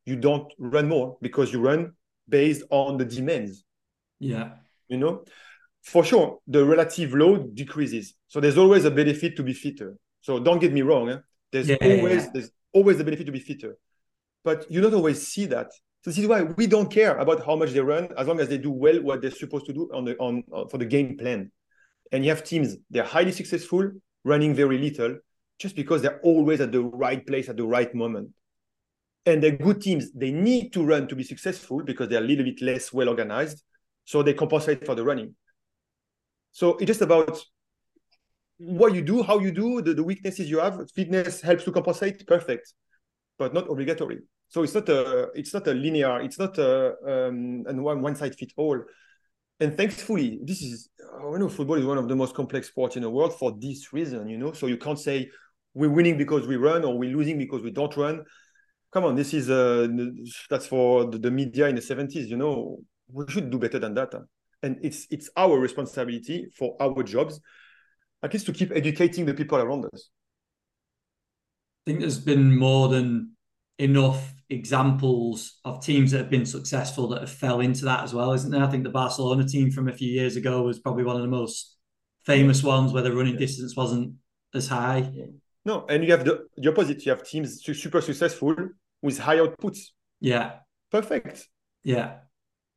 [0.05, 1.93] You don't run more because you run
[2.27, 3.63] based on the demands.
[4.19, 4.51] Yeah.
[4.87, 5.25] You know?
[5.83, 8.13] For sure the relative load decreases.
[8.27, 9.95] So there's always a benefit to be fitter.
[10.21, 11.17] So don't get me wrong eh?
[11.51, 12.29] there's yeah, always yeah.
[12.33, 13.77] there's always the benefit to be fitter.
[14.43, 15.67] But you don't always see that.
[16.03, 18.47] So this is why we don't care about how much they run as long as
[18.49, 21.17] they do well what they're supposed to do on the on, on for the game
[21.17, 21.51] plan.
[22.11, 23.91] And you have teams they're highly successful
[24.23, 25.17] running very little
[25.59, 28.29] just because they're always at the right place at the right moment.
[29.25, 32.45] And the good teams they need to run to be successful because they're a little
[32.45, 33.63] bit less well organized,
[34.05, 35.35] so they compensate for the running.
[36.51, 37.37] So it's just about
[38.57, 40.79] what you do, how you do, the, the weaknesses you have.
[40.91, 42.73] Fitness helps to compensate, perfect,
[43.37, 44.19] but not obligatory.
[44.49, 48.15] So it's not a it's not a linear, it's not a um, and one one
[48.15, 48.79] size fit all.
[49.59, 53.01] And thankfully, this is I know football is one of the most complex sports in
[53.01, 54.53] the world for this reason, you know.
[54.53, 55.29] So you can't say
[55.73, 58.23] we're winning because we run or we're losing because we don't run.
[58.91, 59.87] Come on, this is uh
[60.49, 62.79] that's for the, the media in the 70s, you know.
[63.11, 64.13] We should do better than that.
[64.63, 67.41] And it's it's our responsibility for our jobs
[68.23, 70.09] at least to keep educating the people around us.
[71.85, 73.33] I think there's been more than
[73.79, 78.33] enough examples of teams that have been successful that have fell into that as well,
[78.33, 78.63] isn't there?
[78.63, 81.27] I think the Barcelona team from a few years ago was probably one of the
[81.27, 81.77] most
[82.25, 84.15] famous ones where the running distance wasn't
[84.53, 85.11] as high.
[85.63, 87.05] No, and you have the, the opposite.
[87.05, 88.55] You have teams super successful
[89.01, 89.79] with high outputs.
[90.19, 90.53] Yeah.
[90.91, 91.47] Perfect.
[91.83, 92.19] Yeah.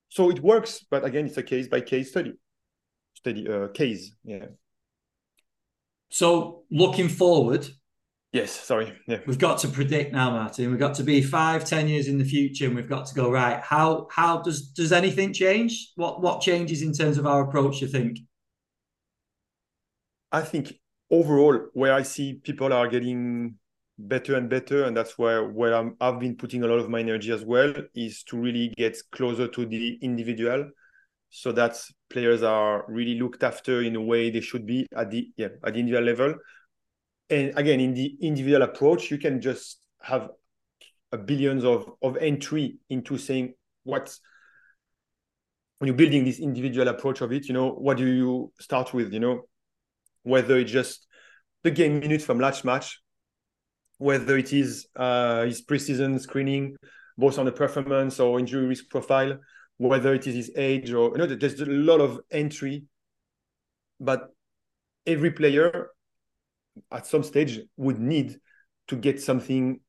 [0.08, 2.32] So it works, but again, it's a case by case study.
[3.14, 4.12] Study uh, case.
[4.24, 4.46] Yeah.
[6.10, 7.68] So looking forward,
[8.32, 8.92] Yes, sorry.
[9.08, 9.18] Yeah.
[9.26, 10.70] We've got to predict now, Martin.
[10.70, 13.28] We've got to be five, ten years in the future, and we've got to go
[13.30, 13.60] right.
[13.60, 15.90] How how does does anything change?
[15.96, 17.80] What what changes in terms of our approach?
[17.80, 18.20] You think?
[20.30, 20.74] I think
[21.10, 23.56] overall, where I see people are getting
[23.98, 27.00] better and better, and that's where where I'm, I've been putting a lot of my
[27.00, 30.70] energy as well, is to really get closer to the individual,
[31.30, 35.28] so that players are really looked after in a way they should be at the
[35.36, 36.34] yeah at the individual level.
[37.30, 40.30] And again in the individual approach you can just have
[41.12, 43.54] a billions of of entry into saying
[43.84, 44.20] what's
[45.78, 49.12] when you're building this individual approach of it you know what do you start with
[49.12, 49.42] you know?
[50.22, 51.06] Whether it's just
[51.62, 53.00] the game minutes from last match
[53.98, 56.74] whether it is uh, his preseason screening
[57.18, 59.38] both on the performance or injury risk profile
[59.80, 62.84] whether it is his age or you know there's a lot of entry
[63.98, 64.28] but
[65.06, 65.88] every player
[66.92, 68.38] at some stage would need
[68.88, 69.80] to get something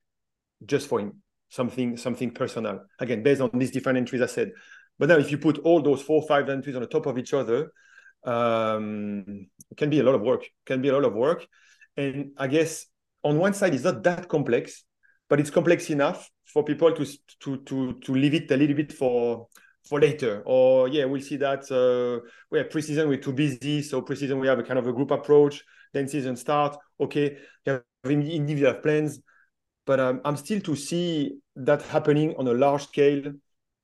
[0.65, 2.81] just for him, something something personal.
[2.99, 4.51] Again, based on these different entries I said.
[4.99, 7.33] But now, if you put all those four five entries on the top of each
[7.33, 7.71] other,
[8.23, 10.45] um, can be a lot of work.
[10.65, 11.47] Can be a lot of work,
[11.97, 12.85] and I guess
[13.23, 14.83] on one side it's not that complex,
[15.27, 17.05] but it's complex enough for people to
[17.41, 19.47] to to to leave it a little bit for
[19.84, 20.43] for later.
[20.45, 24.47] Or yeah, we'll see that uh, we have preseason we're too busy, so preseason we
[24.47, 25.63] have a kind of a group approach
[25.93, 26.77] then season start.
[26.99, 29.19] Okay, you have individual plans,
[29.86, 33.34] but um, I'm still to see that happening on a large scale,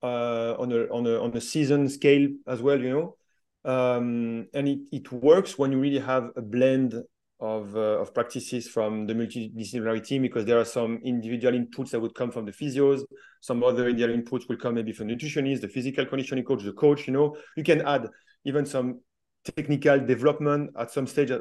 [0.03, 2.79] uh, on a on a on a season scale as well.
[2.79, 6.95] You know, um, and it it works when you really have a blend
[7.39, 11.99] of uh, of practices from the multidisciplinary team because there are some individual inputs that
[11.99, 13.03] would come from the physios,
[13.41, 17.07] some other individual inputs will come maybe from nutritionists the physical conditioning coach, the coach.
[17.07, 18.07] You know, you can add
[18.45, 19.01] even some
[19.43, 21.31] technical development at some stage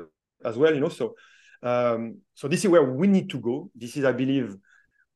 [0.44, 0.90] as well, you know.
[0.90, 1.14] So
[1.62, 3.70] um, so this is where we need to go.
[3.74, 4.56] This is, I believe,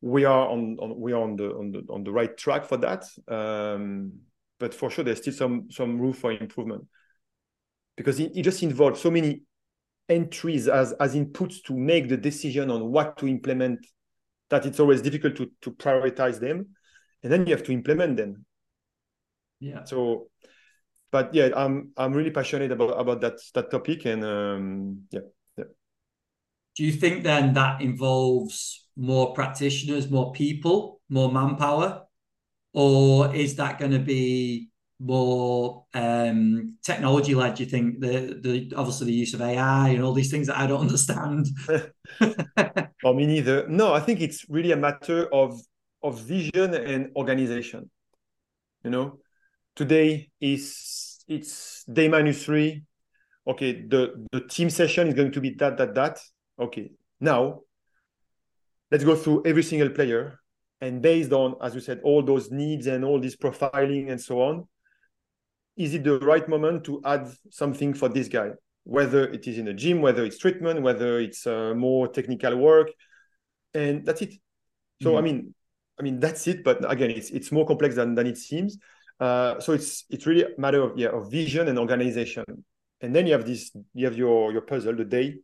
[0.00, 2.78] we are on, on we are on the on the on the right track for
[2.78, 3.04] that.
[3.28, 4.12] Um,
[4.58, 6.86] but for sure, there's still some some room for improvement
[7.96, 9.42] because it, it just involves so many
[10.10, 13.86] entries as as inputs to make the decision on what to implement
[14.50, 16.66] that it's always difficult to to prioritize them.
[17.22, 18.44] And then you have to implement them.
[19.60, 19.84] Yeah.
[19.84, 20.30] So
[21.10, 25.20] but yeah, I'm I'm really passionate about about that that topic, and um, yeah,
[25.56, 25.64] yeah.
[26.76, 32.02] Do you think then that involves more practitioners, more people, more manpower,
[32.72, 34.69] or is that going to be
[35.00, 37.54] more um, technology led?
[37.54, 40.58] Do you think the the obviously the use of AI and all these things that
[40.58, 41.46] I don't understand?
[43.02, 43.66] or me neither.
[43.68, 45.60] No, I think it's really a matter of
[46.02, 47.90] of vision and organization.
[48.84, 49.18] You know,
[49.74, 52.82] today is it's day minus three.
[53.46, 56.20] Okay, the, the team session is going to be that, that, that.
[56.60, 57.60] Okay, now
[58.90, 60.38] let's go through every single player.
[60.82, 64.40] And based on, as you said, all those needs and all this profiling and so
[64.42, 64.66] on,
[65.80, 68.50] is it the right moment to add something for this guy?
[68.84, 72.88] Whether it is in a gym, whether it's treatment, whether it's uh, more technical work,
[73.72, 74.34] and that's it.
[75.02, 75.18] So mm-hmm.
[75.18, 75.54] I mean,
[75.98, 76.62] I mean that's it.
[76.62, 78.76] But again, it's it's more complex than than it seems.
[79.18, 82.44] Uh, so it's it's really a matter of yeah of vision and organization.
[83.00, 85.36] And then you have this you have your your puzzle the day,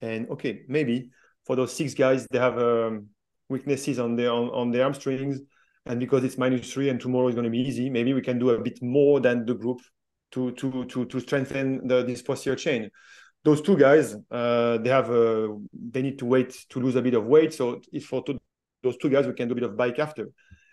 [0.00, 1.10] and okay maybe
[1.46, 3.06] for those six guys they have um,
[3.48, 5.40] weaknesses on their on, on their hamstrings,
[5.86, 8.38] and because it's minus three and tomorrow is going to be easy, maybe we can
[8.38, 9.80] do a bit more than the group
[10.32, 12.90] to to to to strengthen the this posterior chain.
[13.42, 17.14] Those two guys, uh, they have uh, they need to wait to lose a bit
[17.14, 17.54] of weight.
[17.54, 18.38] So if for two,
[18.82, 20.28] those two guys we can do a bit of bike after.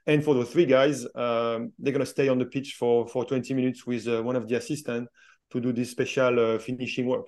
[0.06, 3.26] And for the three guys, um, they're going to stay on the pitch for, for
[3.26, 5.12] 20 minutes with uh, one of the assistants
[5.52, 7.26] to do this special uh, finishing work.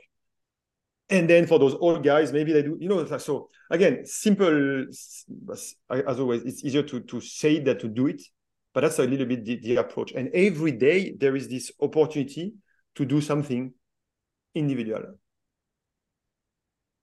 [1.10, 5.76] And then for those old guys, maybe they do, you know, so again, simple, as
[5.89, 8.22] always, it's easier to, to say than to do it,
[8.74, 10.12] but that's a little bit the, the approach.
[10.12, 12.53] And every day there is this opportunity
[12.95, 13.74] to do something
[14.53, 15.16] individual.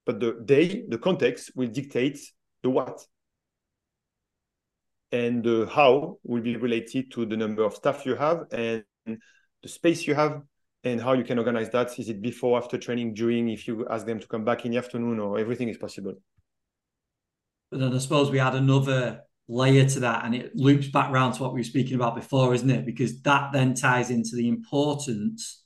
[0.04, 2.20] But the day, the context will dictate
[2.62, 3.04] the what
[5.11, 9.68] and the how will be related to the number of staff you have and the
[9.68, 10.42] space you have
[10.87, 14.07] and how you can organize that is it before after training during if you ask
[14.07, 16.14] them to come back in the afternoon or everything is possible
[17.70, 21.32] But then I suppose we add another layer to that, and it loops back around
[21.34, 22.87] to what we were speaking about before, isn't it?
[22.87, 25.64] Because that then ties into the importance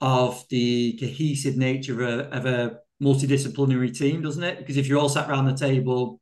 [0.00, 4.58] of the cohesive nature of a, of a multidisciplinary team, doesn't it?
[4.58, 6.20] Because if you're all sat around the table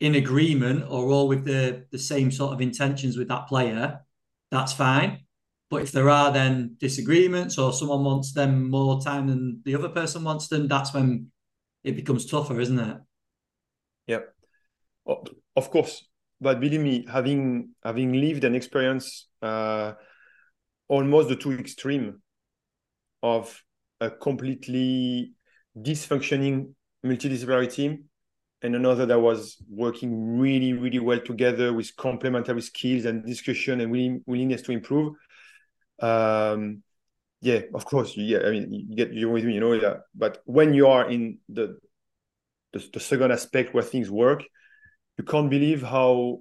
[0.00, 4.00] in agreement or all with the the same sort of intentions with that player,
[4.50, 5.25] that's fine.
[5.68, 9.88] But if there are then disagreements or someone wants them more time than the other
[9.88, 11.32] person wants them, that's when
[11.82, 12.98] it becomes tougher, isn't it?
[14.06, 14.20] Yeah,
[15.56, 16.06] of course.
[16.40, 19.94] But believe me, having having lived and experienced uh,
[20.88, 22.22] almost the two extreme
[23.22, 23.62] of
[24.00, 25.32] a completely
[25.76, 28.04] dysfunctioning multidisciplinary team
[28.62, 33.90] and another that was working really, really well together with complementary skills and discussion and
[33.90, 35.14] willing, willingness to improve.
[36.00, 36.82] Um,
[37.40, 38.40] yeah, of course, yeah.
[38.44, 39.72] I mean, you get you with me, you know.
[39.72, 41.78] Yeah, but when you are in the,
[42.72, 44.42] the the second aspect where things work,
[45.18, 46.40] you can't believe how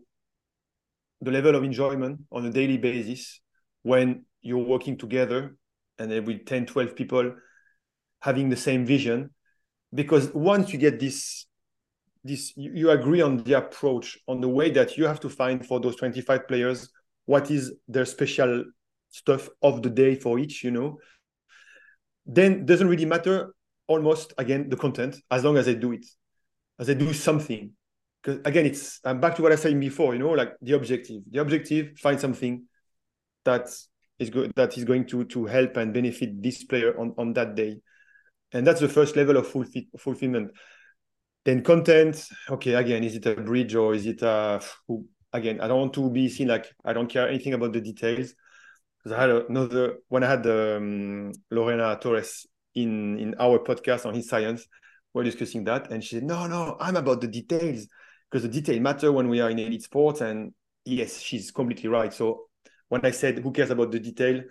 [1.21, 3.39] the level of enjoyment on a daily basis
[3.83, 5.55] when you're working together
[5.97, 7.35] and then with 10 12 people
[8.21, 9.29] having the same vision
[9.93, 11.45] because once you get this
[12.23, 15.65] this you, you agree on the approach on the way that you have to find
[15.65, 16.89] for those 25 players
[17.25, 18.63] what is their special
[19.15, 20.99] stuff of the day for each you know.
[22.25, 23.53] Then doesn't really matter
[23.87, 26.05] almost again the content as long as they do it
[26.79, 27.71] as they do something.
[28.21, 31.21] Because again it's i'm back to what i said before you know like the objective.
[31.31, 32.65] The objective find something
[33.45, 33.69] that
[34.19, 37.55] is good that is going to to help and benefit this player on on that
[37.55, 37.79] day.
[38.51, 40.51] And that's the first level of fulfill, fulfillment.
[41.45, 44.59] Then content okay again is it a bridge or is it a
[45.31, 48.33] again i don't want to be seen like i don't care anything about the details
[49.05, 54.15] because i had another when i had um, lorena torres in in our podcast on
[54.15, 54.67] HIIT Science
[55.13, 57.87] we're discussing that and she said no no i'm about the details
[58.29, 60.53] because the detail matter when we are in elite sports and
[60.83, 62.47] yes she's completely right so
[62.89, 64.41] when i said who cares about the detail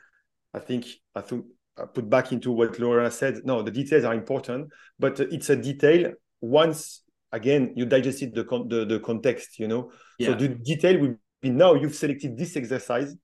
[0.54, 1.44] i think i think
[1.76, 3.40] I put back into what Laura said.
[3.44, 6.12] No, the details are important, but it's a detail.
[6.40, 7.02] Once
[7.32, 9.90] again, you digested the con- the, the context, you know.
[10.18, 10.28] Yeah.
[10.28, 13.14] So the detail will be now you've selected this exercise.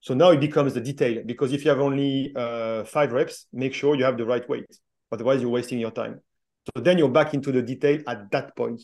[0.00, 3.74] So now it becomes the detail because if you have only uh, five reps, make
[3.74, 4.66] sure you have the right weight.
[5.10, 6.20] Otherwise, you're wasting your time.
[6.66, 8.82] So then you're back into the detail at that point.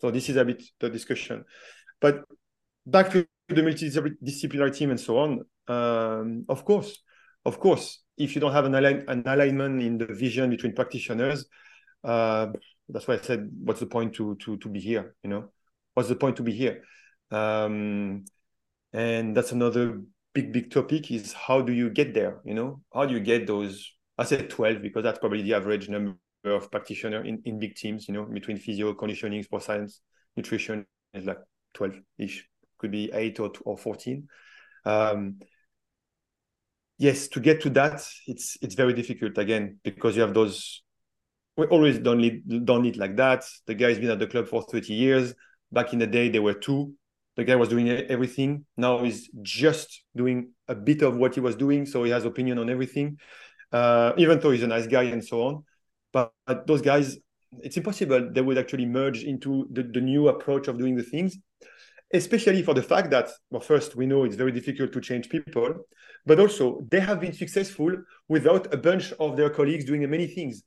[0.00, 1.44] So this is a bit the discussion.
[2.00, 2.24] But
[2.86, 5.40] back to the multidisciplinary team and so on.
[5.66, 7.02] Um, of course,
[7.44, 11.46] of course, if you don't have an, align- an alignment in the vision between practitioners,
[12.04, 12.48] uh,
[12.88, 15.14] that's why I said, what's the point to to to be here?
[15.22, 15.52] You know,
[15.94, 16.84] what's the point to be here?
[17.30, 18.24] Um,
[18.92, 20.00] and that's another
[20.38, 22.40] big big topic is how do you get there?
[22.44, 23.92] You know, how do you get those?
[24.16, 28.06] I said twelve because that's probably the average number of practitioner in, in big teams.
[28.06, 30.00] You know, between physio, conditioning, sports science,
[30.36, 31.38] nutrition is like
[31.74, 32.46] twelve ish.
[32.78, 34.28] Could be eight or or fourteen.
[34.84, 35.40] Um,
[36.98, 40.82] yes, to get to that, it's it's very difficult again because you have those.
[41.56, 43.44] We always don't need don't need like that.
[43.66, 45.34] The guy's been at the club for thirty years.
[45.72, 46.94] Back in the day, there were two.
[47.38, 48.66] The guy was doing everything.
[48.76, 52.58] Now he's just doing a bit of what he was doing, so he has opinion
[52.58, 53.16] on everything.
[53.72, 55.64] Uh, even though he's a nice guy and so on,
[56.12, 57.16] but, but those guys,
[57.60, 61.38] it's impossible they would actually merge into the, the new approach of doing the things
[62.12, 65.74] especially for the fact that, well, first, we know it's very difficult to change people,
[66.24, 67.90] but also they have been successful
[68.28, 70.62] without a bunch of their colleagues doing many things.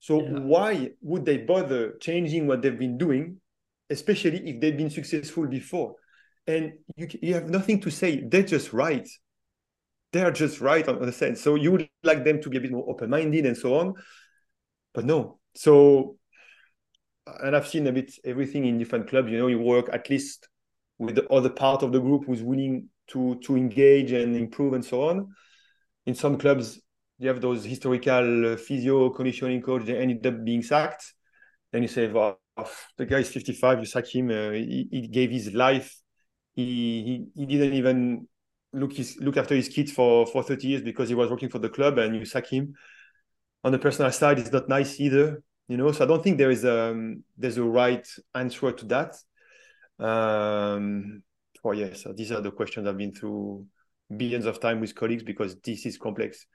[0.00, 0.38] So yeah.
[0.38, 3.40] why would they bother changing what they've been doing,
[3.90, 5.94] especially if they've been successful before?
[6.46, 8.22] And you, you have nothing to say.
[8.26, 9.08] They're just right.
[10.12, 11.42] They're just right on, the sense.
[11.42, 13.94] So you would like them to be a bit more open-minded and so on,
[14.94, 15.38] but no.
[15.54, 16.16] So,
[17.26, 19.30] and I've seen a bit everything in different clubs.
[19.30, 20.48] You know, you work at least
[20.98, 24.84] with the other part of the group who's willing to to engage and improve and
[24.84, 25.28] so on.
[26.06, 26.80] In some clubs,
[27.18, 29.84] you have those historical physio conditioning coach.
[29.84, 31.12] They ended up being sacked.
[31.72, 32.40] Then you say, well,
[32.96, 33.80] the guy is 55.
[33.80, 34.30] You sack him.
[34.30, 35.94] Uh, he, he, gave his life.
[36.54, 38.26] He, he he didn't even
[38.72, 41.58] look his look after his kids for for 30 years because he was working for
[41.58, 42.74] the club, and you sack him.
[43.64, 45.42] On the personal side, it's not nice either.
[45.68, 48.84] You know, so I don't think there is a um, there's a right answer to
[48.86, 49.14] that.
[49.98, 51.22] Um,
[51.64, 53.66] oh yes, these are the questions I've been through
[54.16, 56.46] billions of times with colleagues because this is complex.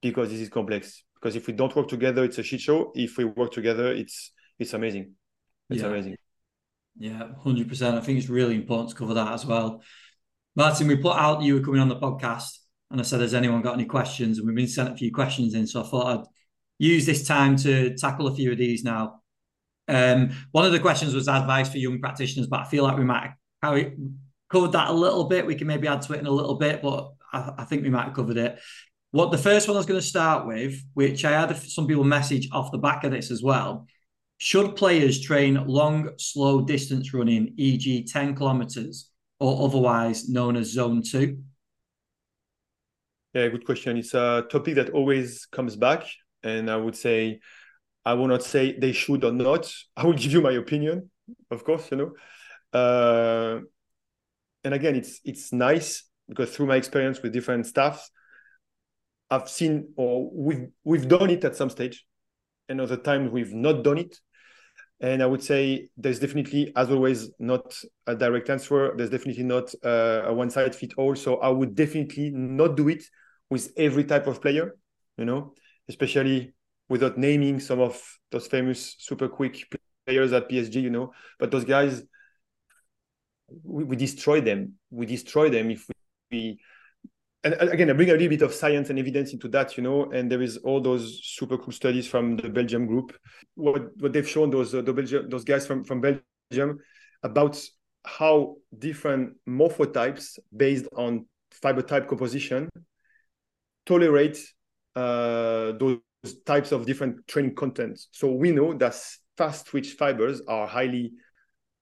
[0.00, 1.04] Because this is complex.
[1.20, 2.92] Because if we don't work together, it's a shit show.
[2.94, 5.14] If we work together, it's it's amazing.
[5.68, 5.88] It's yeah.
[5.88, 6.16] amazing.
[6.98, 7.96] Yeah, hundred percent.
[7.96, 9.82] I think it's really important to cover that as well.
[10.56, 12.58] Martin, we put out you were coming on the podcast,
[12.90, 15.54] and I said, "Has anyone got any questions?" And we've been sent a few questions
[15.54, 16.26] in, so I thought I'd
[16.78, 19.20] use this time to tackle a few of these now
[19.88, 23.04] Um, one of the questions was advice for young practitioners, but I feel like we
[23.04, 23.92] might have
[24.48, 25.46] covered that a little bit.
[25.46, 27.90] We can maybe add to it in a little bit, but I, I think we
[27.90, 28.58] might have covered it.
[29.12, 32.04] What the first one I was going to start with, which I had some people
[32.04, 33.86] message off the back of this as well.
[34.38, 41.02] Should players train long, slow distance running, e.g., 10 kilometers, or otherwise known as zone
[41.02, 41.42] two?
[43.34, 43.96] Yeah, good question.
[43.96, 46.04] It's a topic that always comes back.
[46.42, 47.40] And I would say,
[48.04, 49.72] I will not say they should or not.
[49.96, 51.10] I will give you my opinion,
[51.50, 52.12] of course, you know.
[52.72, 53.60] Uh,
[54.62, 58.10] and again, it's it's nice because through my experience with different staffs,
[59.30, 62.04] I've seen or we've we've done it at some stage,
[62.68, 64.18] and other times we've not done it.
[65.02, 67.74] And I would say there's definitely, as always, not
[68.06, 68.92] a direct answer.
[68.94, 71.16] There's definitely not uh, a one size fit all.
[71.16, 73.02] So I would definitely not do it
[73.48, 74.76] with every type of player,
[75.16, 75.54] you know,
[75.88, 76.52] especially
[76.90, 78.00] without naming some of
[78.30, 79.74] those famous super quick
[80.06, 81.12] players at PSG, you know.
[81.38, 82.02] But those guys,
[83.62, 84.74] we, we destroy them.
[84.90, 85.86] We destroy them if
[86.30, 86.60] we
[87.42, 90.10] and again, I bring a little bit of science and evidence into that, you know,
[90.10, 93.16] and there is all those super cool studies from the Belgium group.
[93.54, 96.78] What what they've shown those uh, the Belgium, those guys from from Belgium
[97.22, 97.58] about
[98.04, 102.68] how different morphotypes based on fiber type composition
[103.86, 104.38] tolerate
[104.96, 105.98] uh, those
[106.44, 108.08] types of different training contents.
[108.12, 108.94] So we know that
[109.36, 111.12] fast twitch fibers are highly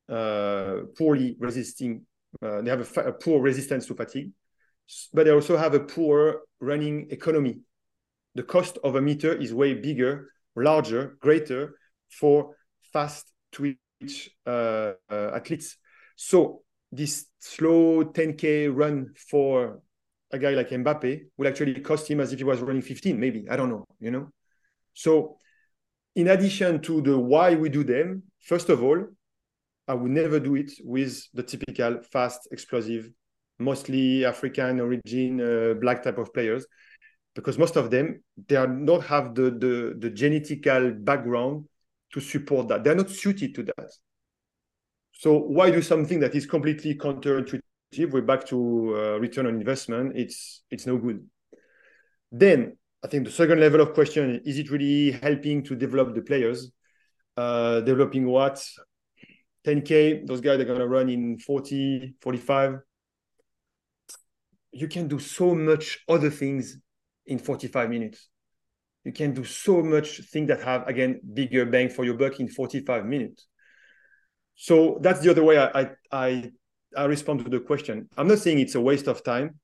[0.09, 2.07] uh, poorly resisting.
[2.41, 4.31] Uh, they have a, a poor resistance to fatigue
[5.12, 7.61] but they also have a poor running economy.
[8.34, 11.78] The cost of a meter is way bigger, larger, greater
[12.11, 12.55] for
[12.93, 15.76] fast twitch uh, uh, athletes.
[16.16, 19.82] So this slow 10k run for
[20.30, 23.47] a guy like Mbappe will actually cost him as if he was running 15, maybe.
[23.49, 24.30] I don't know, you know.
[24.95, 25.36] So
[26.14, 29.07] in addition to the why we do them, first of all,
[29.86, 33.11] I would never do it with the typical fast, explosive
[33.59, 36.67] mostly African origin, uh, black type of players,
[37.35, 41.67] because most of them they are not have the the the genetical background
[42.13, 42.85] to support that.
[42.85, 43.91] They're not suited to that.
[45.13, 47.61] So why do something that is completely counterintuitive?
[48.11, 50.17] We're back to uh, return on investment.
[50.17, 51.27] It's it's no good.
[52.31, 56.23] Then I think the second level of question is it really helping to develop the
[56.23, 56.71] players?
[57.37, 58.65] Uh, developing what?
[59.65, 62.79] 10K, those guys are going to run in 40, 45
[64.73, 66.79] you can do so much other things
[67.27, 68.29] in 45 minutes.
[69.05, 72.49] You can do so much things that have again bigger bang for your buck in
[72.49, 73.47] 45 minutes.
[74.55, 76.53] So that's the other way I, I I
[76.97, 78.09] I respond to the question.
[78.16, 79.61] I'm not saying it's a waste of time,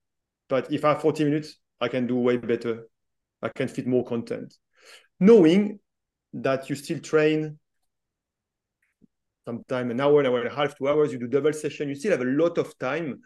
[0.49, 2.87] but if I have 40 minutes, I can do way better.
[3.43, 4.55] I can fit more content.
[5.21, 5.81] Knowing
[6.33, 7.59] that you still train
[9.45, 11.95] sometime an hour, an hour and a half, two hours, you do double session, you
[11.95, 13.21] still have a lot of time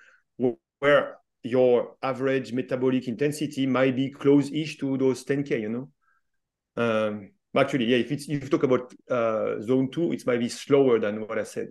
[0.81, 5.91] where your average metabolic intensity might be close-ish to those 10k you know?
[6.77, 10.49] Um, actually yeah if it's if you talk about uh, zone 2 it might be
[10.49, 11.69] slower than what i said.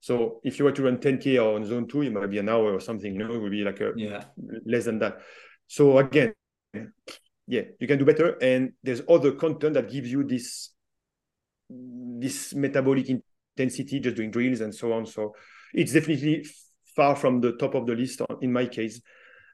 [0.00, 2.74] So if you were to run 10k on zone 2 it might be an hour
[2.74, 4.24] or something you know it would be like a yeah.
[4.66, 5.18] less than that.
[5.66, 6.34] So again
[7.46, 8.36] yeah you can do better.
[8.40, 10.70] And there's other content that gives you this
[11.70, 13.08] this metabolic
[13.56, 15.06] intensity just doing drills and so on.
[15.06, 15.34] So
[15.72, 16.44] it's definitely
[16.94, 19.00] far from the top of the list in my case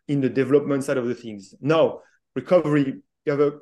[0.09, 1.55] in the development side of the things.
[1.61, 2.01] Now
[2.35, 3.53] recovery you have a,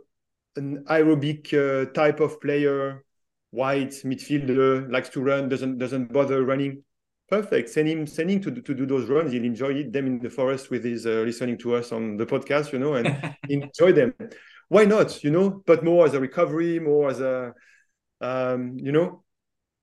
[0.57, 3.05] an aerobic uh, type of player
[3.51, 6.83] white midfielder likes to run doesn't doesn't bother running.
[7.29, 7.69] Perfect.
[7.69, 9.33] Send him send him to, to do those runs.
[9.33, 9.93] He'll enjoy it.
[9.93, 12.95] Them in the forest with his uh, listening to us on the podcast you know
[12.95, 14.15] and enjoy them.
[14.69, 15.63] Why not you know?
[15.67, 17.55] But more as a recovery more as a
[18.21, 19.23] um, you know?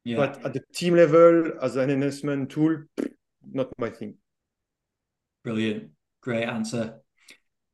[0.04, 0.18] Yeah.
[0.18, 2.84] but at the team level as an enhancement tool
[3.52, 4.16] not my thing.
[5.44, 5.92] Brilliant.
[6.22, 7.02] Great answer.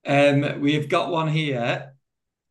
[0.06, 1.94] Um, we've got one here.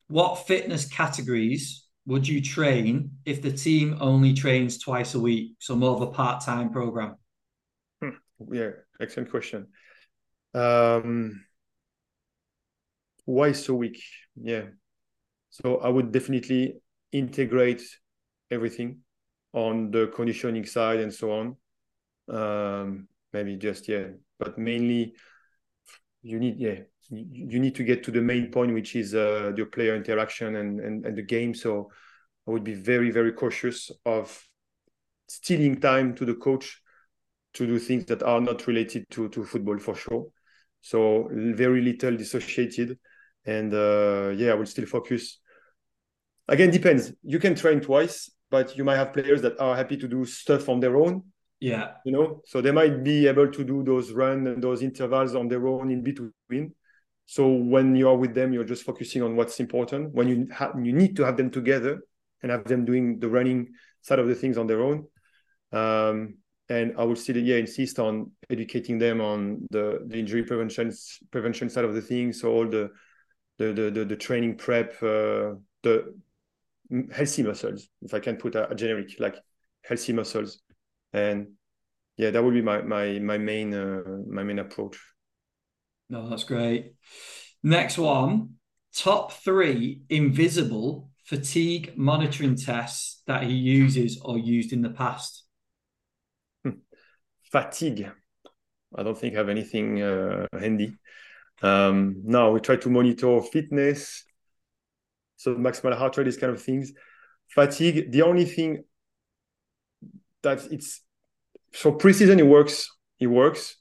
[0.09, 5.53] What fitness categories would you train if the team only trains twice a week?
[5.59, 7.17] So more of a part-time program.
[8.03, 8.11] Hmm.
[8.51, 9.69] Yeah, excellent question.
[10.55, 11.45] Um,
[13.25, 14.03] twice a week.
[14.35, 14.65] Yeah.
[15.51, 16.81] So I would definitely
[17.13, 17.83] integrate
[18.51, 18.99] everything
[19.53, 21.57] on the conditioning side and so on.
[22.29, 24.07] Um, maybe just yeah
[24.39, 25.15] but mainly
[26.23, 29.67] you need yeah you need to get to the main point which is uh, your
[29.67, 31.55] player interaction and, and and the game.
[31.55, 31.91] So
[32.47, 34.43] i would be very very cautious of
[35.29, 36.81] stealing time to the coach
[37.55, 40.27] to do things that are not related to to football for sure.
[40.83, 42.99] So very little dissociated
[43.45, 45.41] and uh, yeah i will still focus.
[46.49, 47.13] Again depends.
[47.23, 50.69] You can train twice but you might have players that are happy to do stuff
[50.69, 51.23] on their own.
[51.61, 51.93] Yeah.
[52.05, 55.49] You know, so they might be able to do those run and those intervals on
[55.49, 56.75] their own in between.
[57.27, 60.13] So when you are with them, you're just focusing on what's important.
[60.15, 62.01] When you ha- you need to have them together
[62.43, 63.69] and have them doing the running
[64.01, 65.07] side of the things on their own.
[65.71, 66.39] Um,
[66.69, 70.93] and I would still yeah insist on educating them on the, the injury prevention
[71.31, 72.41] prevention side of the things.
[72.41, 72.91] So all the
[73.59, 76.15] the the the, the training prep, uh, the
[77.13, 79.37] healthy muscles, if I can put a, a, generic like
[79.85, 80.61] healthy muscles,
[81.13, 81.53] and
[82.17, 84.99] yeah, that would be my my my main uh, my main approach.
[86.09, 86.95] No, that's great.
[87.63, 88.55] Next one,
[88.95, 95.45] top three invisible fatigue monitoring tests that he uses or used in the past
[97.51, 98.11] fatigue.
[98.95, 100.97] I don't think I have anything uh, handy.
[101.63, 104.25] Um, now we try to monitor fitness,
[105.37, 106.93] so maximal heart rate, these kind of things.
[107.49, 108.11] Fatigue.
[108.13, 108.85] The only thing
[110.43, 111.03] that it's
[111.73, 112.89] so preseason it works.
[113.19, 113.77] It works.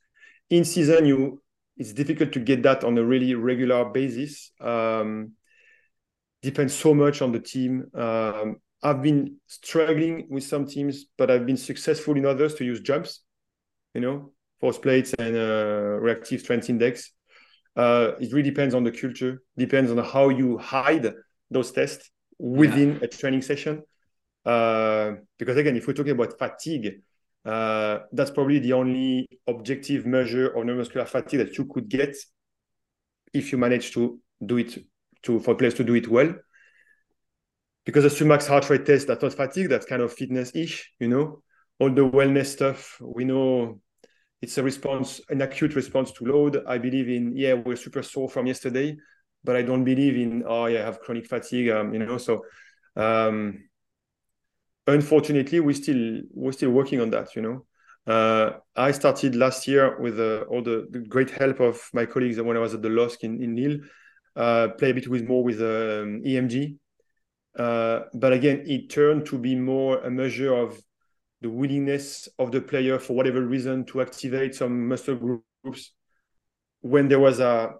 [0.49, 1.41] In season, you
[1.77, 4.51] it's difficult to get that on a really regular basis.
[4.59, 5.33] Um,
[6.41, 7.85] depends so much on the team.
[7.93, 12.81] Um, I've been struggling with some teams, but I've been successful in others to use
[12.81, 13.21] jumps
[13.93, 17.11] you know, force plates and uh, reactive strength index.
[17.75, 21.13] Uh, it really depends on the culture, depends on how you hide
[21.49, 22.99] those tests within yeah.
[23.03, 23.83] a training session.
[24.45, 27.01] Uh, because again, if we're talking about fatigue,
[27.45, 32.15] uh, that's probably the only objective measure of neuromuscular fatigue that you could get
[33.33, 34.77] if you manage to do it
[35.23, 36.33] to for players to do it well.
[37.85, 41.41] Because the submax heart rate test, that's not fatigue, that's kind of fitness-ish, you know
[41.79, 42.97] all the wellness stuff.
[43.01, 43.79] We know
[44.41, 46.63] it's a response, an acute response to load.
[46.67, 48.97] I believe in, yeah, we're super sore from yesterday,
[49.43, 52.17] but I don't believe in, oh, yeah, I have chronic fatigue, um, you know.
[52.17, 52.45] So,
[52.95, 53.68] um,
[54.89, 57.65] unfortunately, we still we're still working on that, you know.
[58.07, 62.57] Uh, I started last year with uh, all the, great help of my colleagues when
[62.57, 63.79] I was at the LOSC in, in Lille,
[64.35, 66.77] uh, play a bit with more with um, EMG.
[67.57, 70.79] Uh, but again, it turned to be more a measure of
[71.41, 75.91] the willingness of the player for whatever reason to activate some muscle groups
[76.81, 77.73] when there was a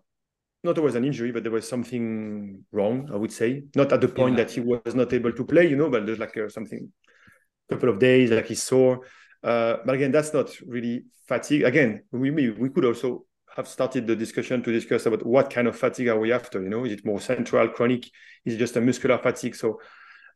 [0.64, 4.08] not was an injury but there was something wrong i would say not at the
[4.08, 4.44] point yeah.
[4.44, 6.92] that he was not able to play you know but there's like a, something
[7.70, 9.02] a couple of days like he's sore
[9.44, 14.16] uh, but again that's not really fatigue again we we could also have started the
[14.16, 17.06] discussion to discuss about what kind of fatigue are we after you know is it
[17.06, 18.06] more central chronic
[18.46, 19.80] is it just a muscular fatigue so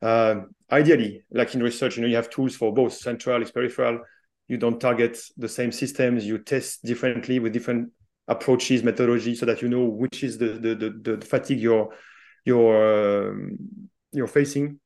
[0.04, 4.02] uh, ideally, like in research, you know, you have tools for both central, and peripheral.
[4.50, 6.26] You don't target the same systems.
[6.26, 7.90] You test differently with different
[8.28, 11.94] approaches, methodology, so that you know which is the the the, the fatigue you're
[12.46, 13.58] you're um,
[14.12, 14.80] you're facing.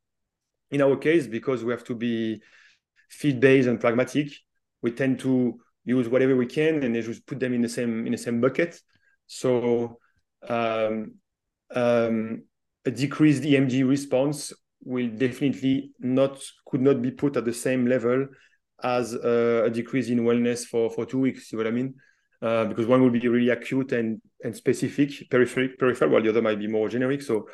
[0.72, 2.42] In our case, because we have to be
[3.10, 4.30] feed based and pragmatic,
[4.82, 8.12] we tend to use whatever we can and just put them in the same in
[8.12, 8.82] the same bucket.
[9.28, 9.98] So
[10.48, 11.16] um,
[11.74, 12.44] um,
[12.86, 18.28] a decreased EMG response will definitely not could not be put at the same level
[18.84, 21.50] as uh, a decrease in wellness for for two weeks.
[21.50, 21.96] See what I mean?
[22.42, 26.42] Uh, because one will be really acute and and specific, peripheral, peripheral, while the other
[26.42, 27.22] might be more generic.
[27.22, 27.48] So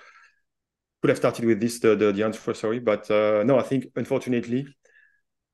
[1.01, 2.53] could have started with this the the, the answer.
[2.53, 4.67] Sorry, but uh, no, I think unfortunately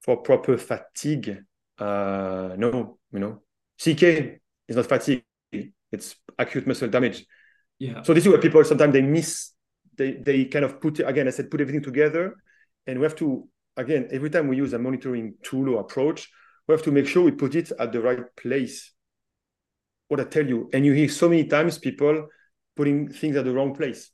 [0.02, 1.44] for proper fatigue,
[1.78, 3.44] uh, no, you know,
[3.78, 5.24] CK is not fatigue;
[5.92, 7.26] it's acute muscle damage.
[7.78, 8.02] Yeah.
[8.02, 9.54] So this is where people sometimes they miss
[10.00, 12.36] they they kind of put again i said put everything together
[12.88, 16.32] and we have to again every time we use a monitoring tool or approach
[16.68, 18.94] we have to make sure we put it at the right place
[20.10, 22.28] what i tell you and you hear so many times people
[22.76, 24.12] putting things at the wrong place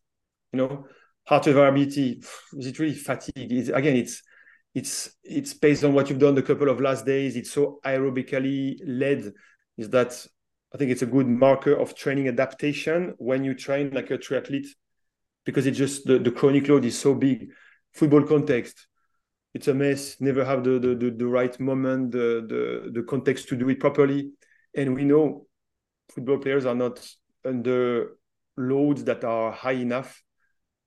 [0.53, 0.85] you know
[1.25, 2.21] heart variability
[2.53, 4.21] is it really fatigue is again it's
[4.75, 8.77] it's it's based on what you've done the couple of last days it's so aerobically
[8.85, 9.33] led
[9.77, 10.25] is that
[10.73, 14.67] i think it's a good marker of training adaptation when you train like a triathlete
[15.45, 17.49] because it's just the, the chronic load is so big.
[17.93, 18.87] Football context,
[19.53, 20.17] it's a mess.
[20.19, 23.79] Never have the the, the, the right moment, the, the the context to do it
[23.79, 24.31] properly.
[24.75, 25.47] And we know
[26.15, 27.05] football players are not
[27.43, 28.11] under
[28.57, 30.23] loads that are high enough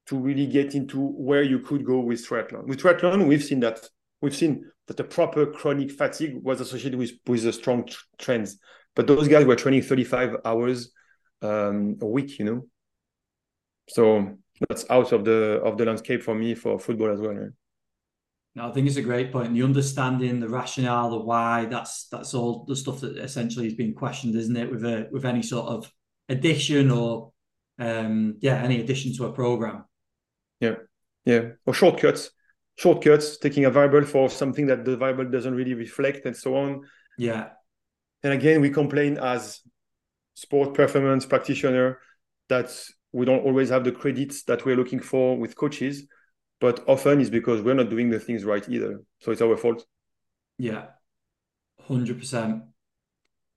[0.07, 2.67] to really get into where you could go with triathlon.
[2.67, 3.87] With triathlon, we've seen that
[4.23, 8.59] we've seen that the proper chronic fatigue was associated with with the strong trends.
[8.97, 10.91] But those guys were training 35 hours
[11.43, 12.67] um, a week, you know.
[13.91, 17.35] So that's out of the of the landscape for me for football as well.
[17.35, 17.49] Yeah.
[18.55, 19.55] No, I think it's a great point.
[19.55, 23.95] The understanding, the rationale, the why, that's that's all the stuff that essentially is being
[23.95, 25.93] questioned, isn't it, with a with any sort of
[26.29, 27.33] addition or
[27.79, 29.85] um yeah, any addition to a program.
[30.61, 30.77] Yeah.
[31.25, 31.51] Yeah.
[31.67, 32.31] Or shortcuts.
[32.77, 36.83] shortcuts, taking a variable for something that the variable doesn't really reflect, and so on.
[37.19, 37.51] Yeah.
[38.23, 39.61] And again, we complain as
[40.35, 41.99] sport performance practitioner
[42.49, 42.71] that
[43.13, 46.07] we don't always have the credits that we're looking for with coaches,
[46.61, 49.01] but often it's because we're not doing the things right either.
[49.21, 49.85] So it's our fault.
[50.59, 50.87] Yeah,
[51.87, 52.65] hundred percent.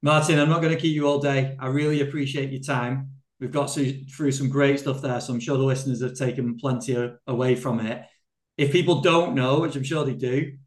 [0.02, 1.56] Martin, I'm not going to keep you all day.
[1.60, 3.12] I really appreciate your time.
[3.40, 7.12] We've got through some great stuff there, so I'm sure the listeners have taken plenty
[7.28, 8.04] away from it.
[8.58, 10.58] If people don't know, which I'm sure they do,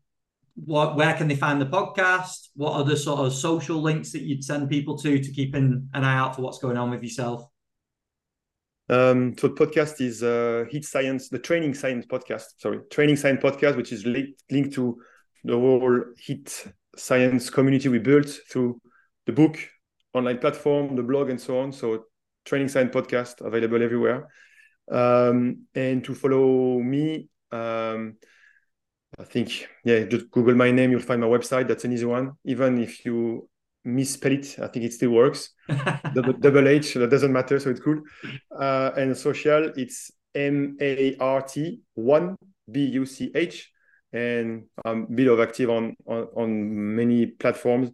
[0.56, 2.48] what where can they find the podcast?
[2.54, 5.88] What are the sort of social links that you'd send people to to keep an,
[5.94, 7.48] an eye out for what's going on with yourself?
[8.88, 12.44] Um, so the podcast is uh, HIIT Science, the Training Science podcast.
[12.58, 15.00] Sorry, Training Science podcast, which is linked linked to
[15.42, 18.80] the whole HIIT Science community we built through
[19.26, 19.58] the book,
[20.12, 21.72] online platform, the blog, and so on.
[21.72, 22.04] So
[22.44, 24.28] Training Science podcast available everywhere.
[24.90, 28.16] Um, and to follow me, um,
[29.18, 31.68] I think yeah, just Google my name, you'll find my website.
[31.68, 32.32] That's an easy one.
[32.44, 33.48] Even if you
[33.84, 35.50] misspell it, I think it still works.
[36.14, 38.00] double, double, H, that doesn't matter, so it's cool.
[38.56, 42.36] Uh, and social, it's M A R T one
[42.70, 43.70] B U C H,
[44.12, 47.90] and I'm a bit of active on, on on many platforms.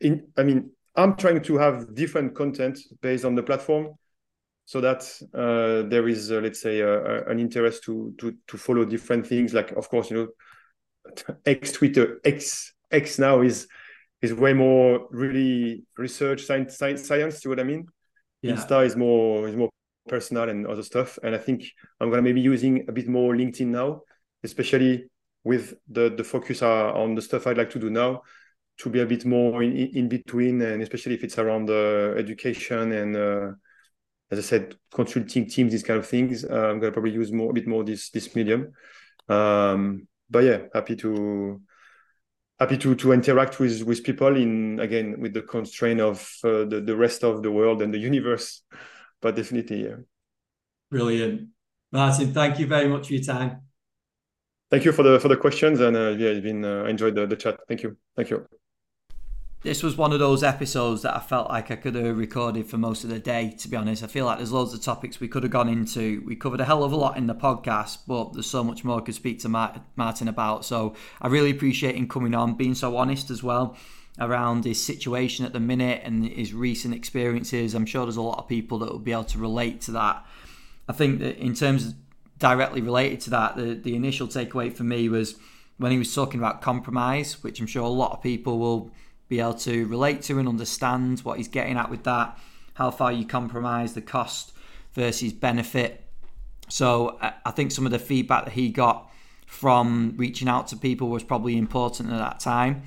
[0.00, 3.94] In I mean, I'm trying to have different content based on the platform
[4.64, 5.02] so that
[5.34, 9.52] uh, there is uh, let's say uh, an interest to to to follow different things
[9.52, 13.66] like of course you know x twitter x x now is
[14.22, 17.86] is way more really research science science science see what i mean
[18.40, 18.54] yeah.
[18.54, 19.68] insta is more is more
[20.08, 21.64] personal and other stuff and i think
[22.00, 24.00] i'm gonna maybe using a bit more linkedin now
[24.42, 25.04] especially
[25.44, 28.22] with the the focus on the stuff i'd like to do now
[28.78, 32.92] to be a bit more in, in between and especially if it's around uh, education
[32.92, 33.52] and uh,
[34.32, 36.42] as I said, consulting teams, these kind of things.
[36.42, 38.72] Uh, I'm gonna probably use more a bit more this this medium.
[39.28, 41.60] Um, but yeah, happy to
[42.62, 46.80] happy to to interact with with people in again with the constraint of uh, the
[46.84, 48.62] the rest of the world and the universe.
[49.20, 49.96] But definitely, yeah.
[50.90, 51.48] Brilliant,
[51.90, 52.32] Martin.
[52.32, 53.62] Thank you very much for your time.
[54.70, 57.26] Thank you for the for the questions and uh, yeah, it's been uh, enjoyed the,
[57.26, 57.60] the chat.
[57.68, 57.96] Thank you.
[58.16, 58.61] Thank you
[59.62, 62.78] this was one of those episodes that I felt like I could have recorded for
[62.78, 64.02] most of the day, to be honest.
[64.02, 66.22] I feel like there's loads of topics we could have gone into.
[66.26, 68.98] We covered a hell of a lot in the podcast, but there's so much more
[69.00, 70.64] I could speak to Martin about.
[70.64, 73.76] So I really appreciate him coming on, being so honest as well
[74.18, 77.74] around his situation at the minute and his recent experiences.
[77.74, 80.26] I'm sure there's a lot of people that will be able to relate to that.
[80.88, 81.94] I think that in terms
[82.38, 85.36] directly related to that, the, the initial takeaway for me was
[85.78, 88.90] when he was talking about compromise, which I'm sure a lot of people will
[89.32, 92.38] be able to relate to and understand what he's getting at with that,
[92.74, 94.52] how far you compromise the cost
[94.92, 96.04] versus benefit.
[96.68, 99.10] So I think some of the feedback that he got
[99.46, 102.82] from reaching out to people was probably important at that time.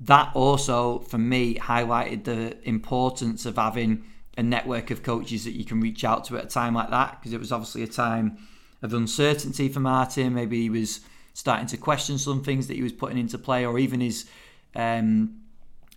[0.00, 4.04] That also, for me, highlighted the importance of having
[4.38, 7.18] a network of coaches that you can reach out to at a time like that,
[7.18, 8.38] because it was obviously a time
[8.80, 10.34] of uncertainty for Martin.
[10.34, 11.00] Maybe he was
[11.34, 14.26] starting to question some things that he was putting into play, or even his
[14.74, 15.42] um,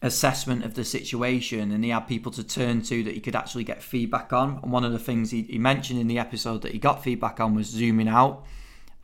[0.01, 3.65] assessment of the situation and he had people to turn to that he could actually
[3.65, 4.59] get feedback on.
[4.63, 7.39] And one of the things he, he mentioned in the episode that he got feedback
[7.39, 8.45] on was zooming out,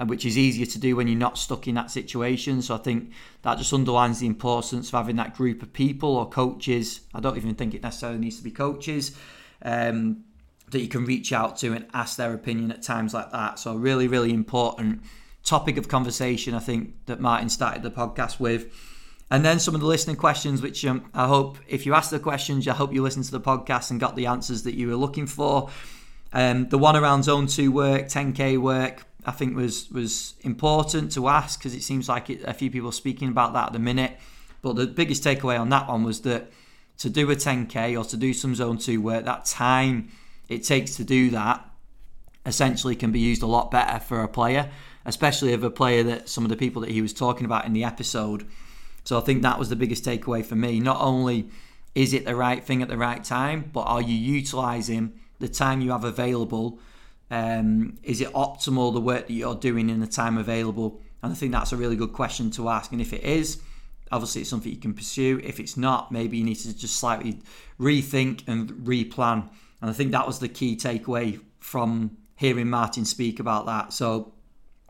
[0.05, 2.61] which is easier to do when you're not stuck in that situation.
[2.61, 6.29] So I think that just underlines the importance of having that group of people or
[6.29, 7.01] coaches.
[7.13, 9.17] I don't even think it necessarily needs to be coaches.
[9.61, 10.23] Um,
[10.71, 13.59] that you can reach out to and ask their opinion at times like that.
[13.59, 15.03] So, really, really important
[15.43, 18.73] topic of conversation, I think, that Martin started the podcast with
[19.31, 22.19] and then some of the listening questions, which um, I hope, if you ask the
[22.19, 24.95] questions, I hope you listened to the podcast and got the answers that you were
[24.95, 25.69] looking for.
[26.31, 31.27] Um, the one around Zone Two work, 10k work, I think was was important to
[31.27, 34.17] ask because it seems like it, a few people speaking about that at the minute.
[34.61, 36.51] But the biggest takeaway on that one was that
[36.99, 40.11] to do a 10k or to do some Zone Two work, that time
[40.49, 41.67] it takes to do that
[42.45, 44.69] essentially can be used a lot better for a player,
[45.05, 47.73] especially of a player that some of the people that he was talking about in
[47.73, 48.45] the episode
[49.05, 50.79] so I think that was the biggest takeaway for me.
[50.79, 51.49] Not only
[51.93, 55.79] is it the right thing at the right time, but are you utilizing the time
[55.79, 56.79] you have available?
[57.31, 60.99] Um, is it optimal the work that you're doing in the time available?
[61.21, 62.91] And I think that's a really good question to ask.
[62.91, 63.61] And if it is,
[64.11, 65.39] obviously it's something you can pursue.
[65.43, 67.39] If it's not, maybe you need to just slightly
[67.79, 69.49] rethink and replan.
[69.81, 73.93] And I think that was the key takeaway from hearing Martin speak about that.
[73.93, 74.33] So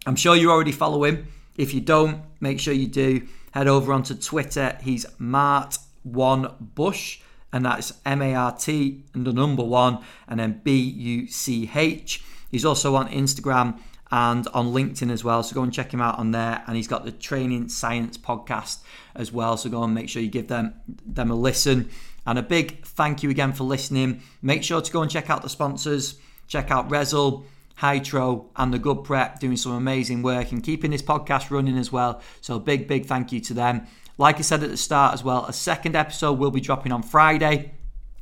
[0.06, 1.28] I'm sure you already follow him.
[1.58, 4.78] If you don't, make sure you do head over onto Twitter.
[4.84, 10.40] He's Mart One Bush, and that's M A R T and the number one, and
[10.40, 12.24] then B U C H.
[12.52, 13.80] He's also on Instagram
[14.12, 15.42] and on LinkedIn as well.
[15.42, 16.64] So go and check him out on there.
[16.68, 18.78] And he's got the Training Science podcast
[19.16, 19.58] as well.
[19.58, 20.76] So go and make sure you give them
[21.06, 21.90] them a listen.
[22.28, 24.22] And a big thank you again for listening.
[24.42, 26.20] Make sure to go and check out the sponsors.
[26.48, 27.44] Check out Rezzil,
[27.80, 31.92] Hytro, and the Good Prep doing some amazing work and keeping this podcast running as
[31.92, 32.22] well.
[32.42, 33.88] So big, big thank you to them.
[34.18, 37.04] Like I said at the start as well, a second episode will be dropping on
[37.04, 37.74] Friday.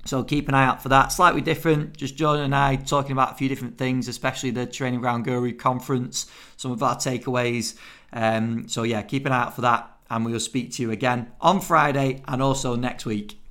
[0.05, 1.11] So keep an eye out for that.
[1.11, 4.99] Slightly different, just John and I talking about a few different things, especially the Training
[4.99, 7.75] Ground Guru conference, some of our takeaways.
[8.11, 10.91] Um, so yeah, keep an eye out for that, and we will speak to you
[10.91, 13.42] again on Friday and also next week.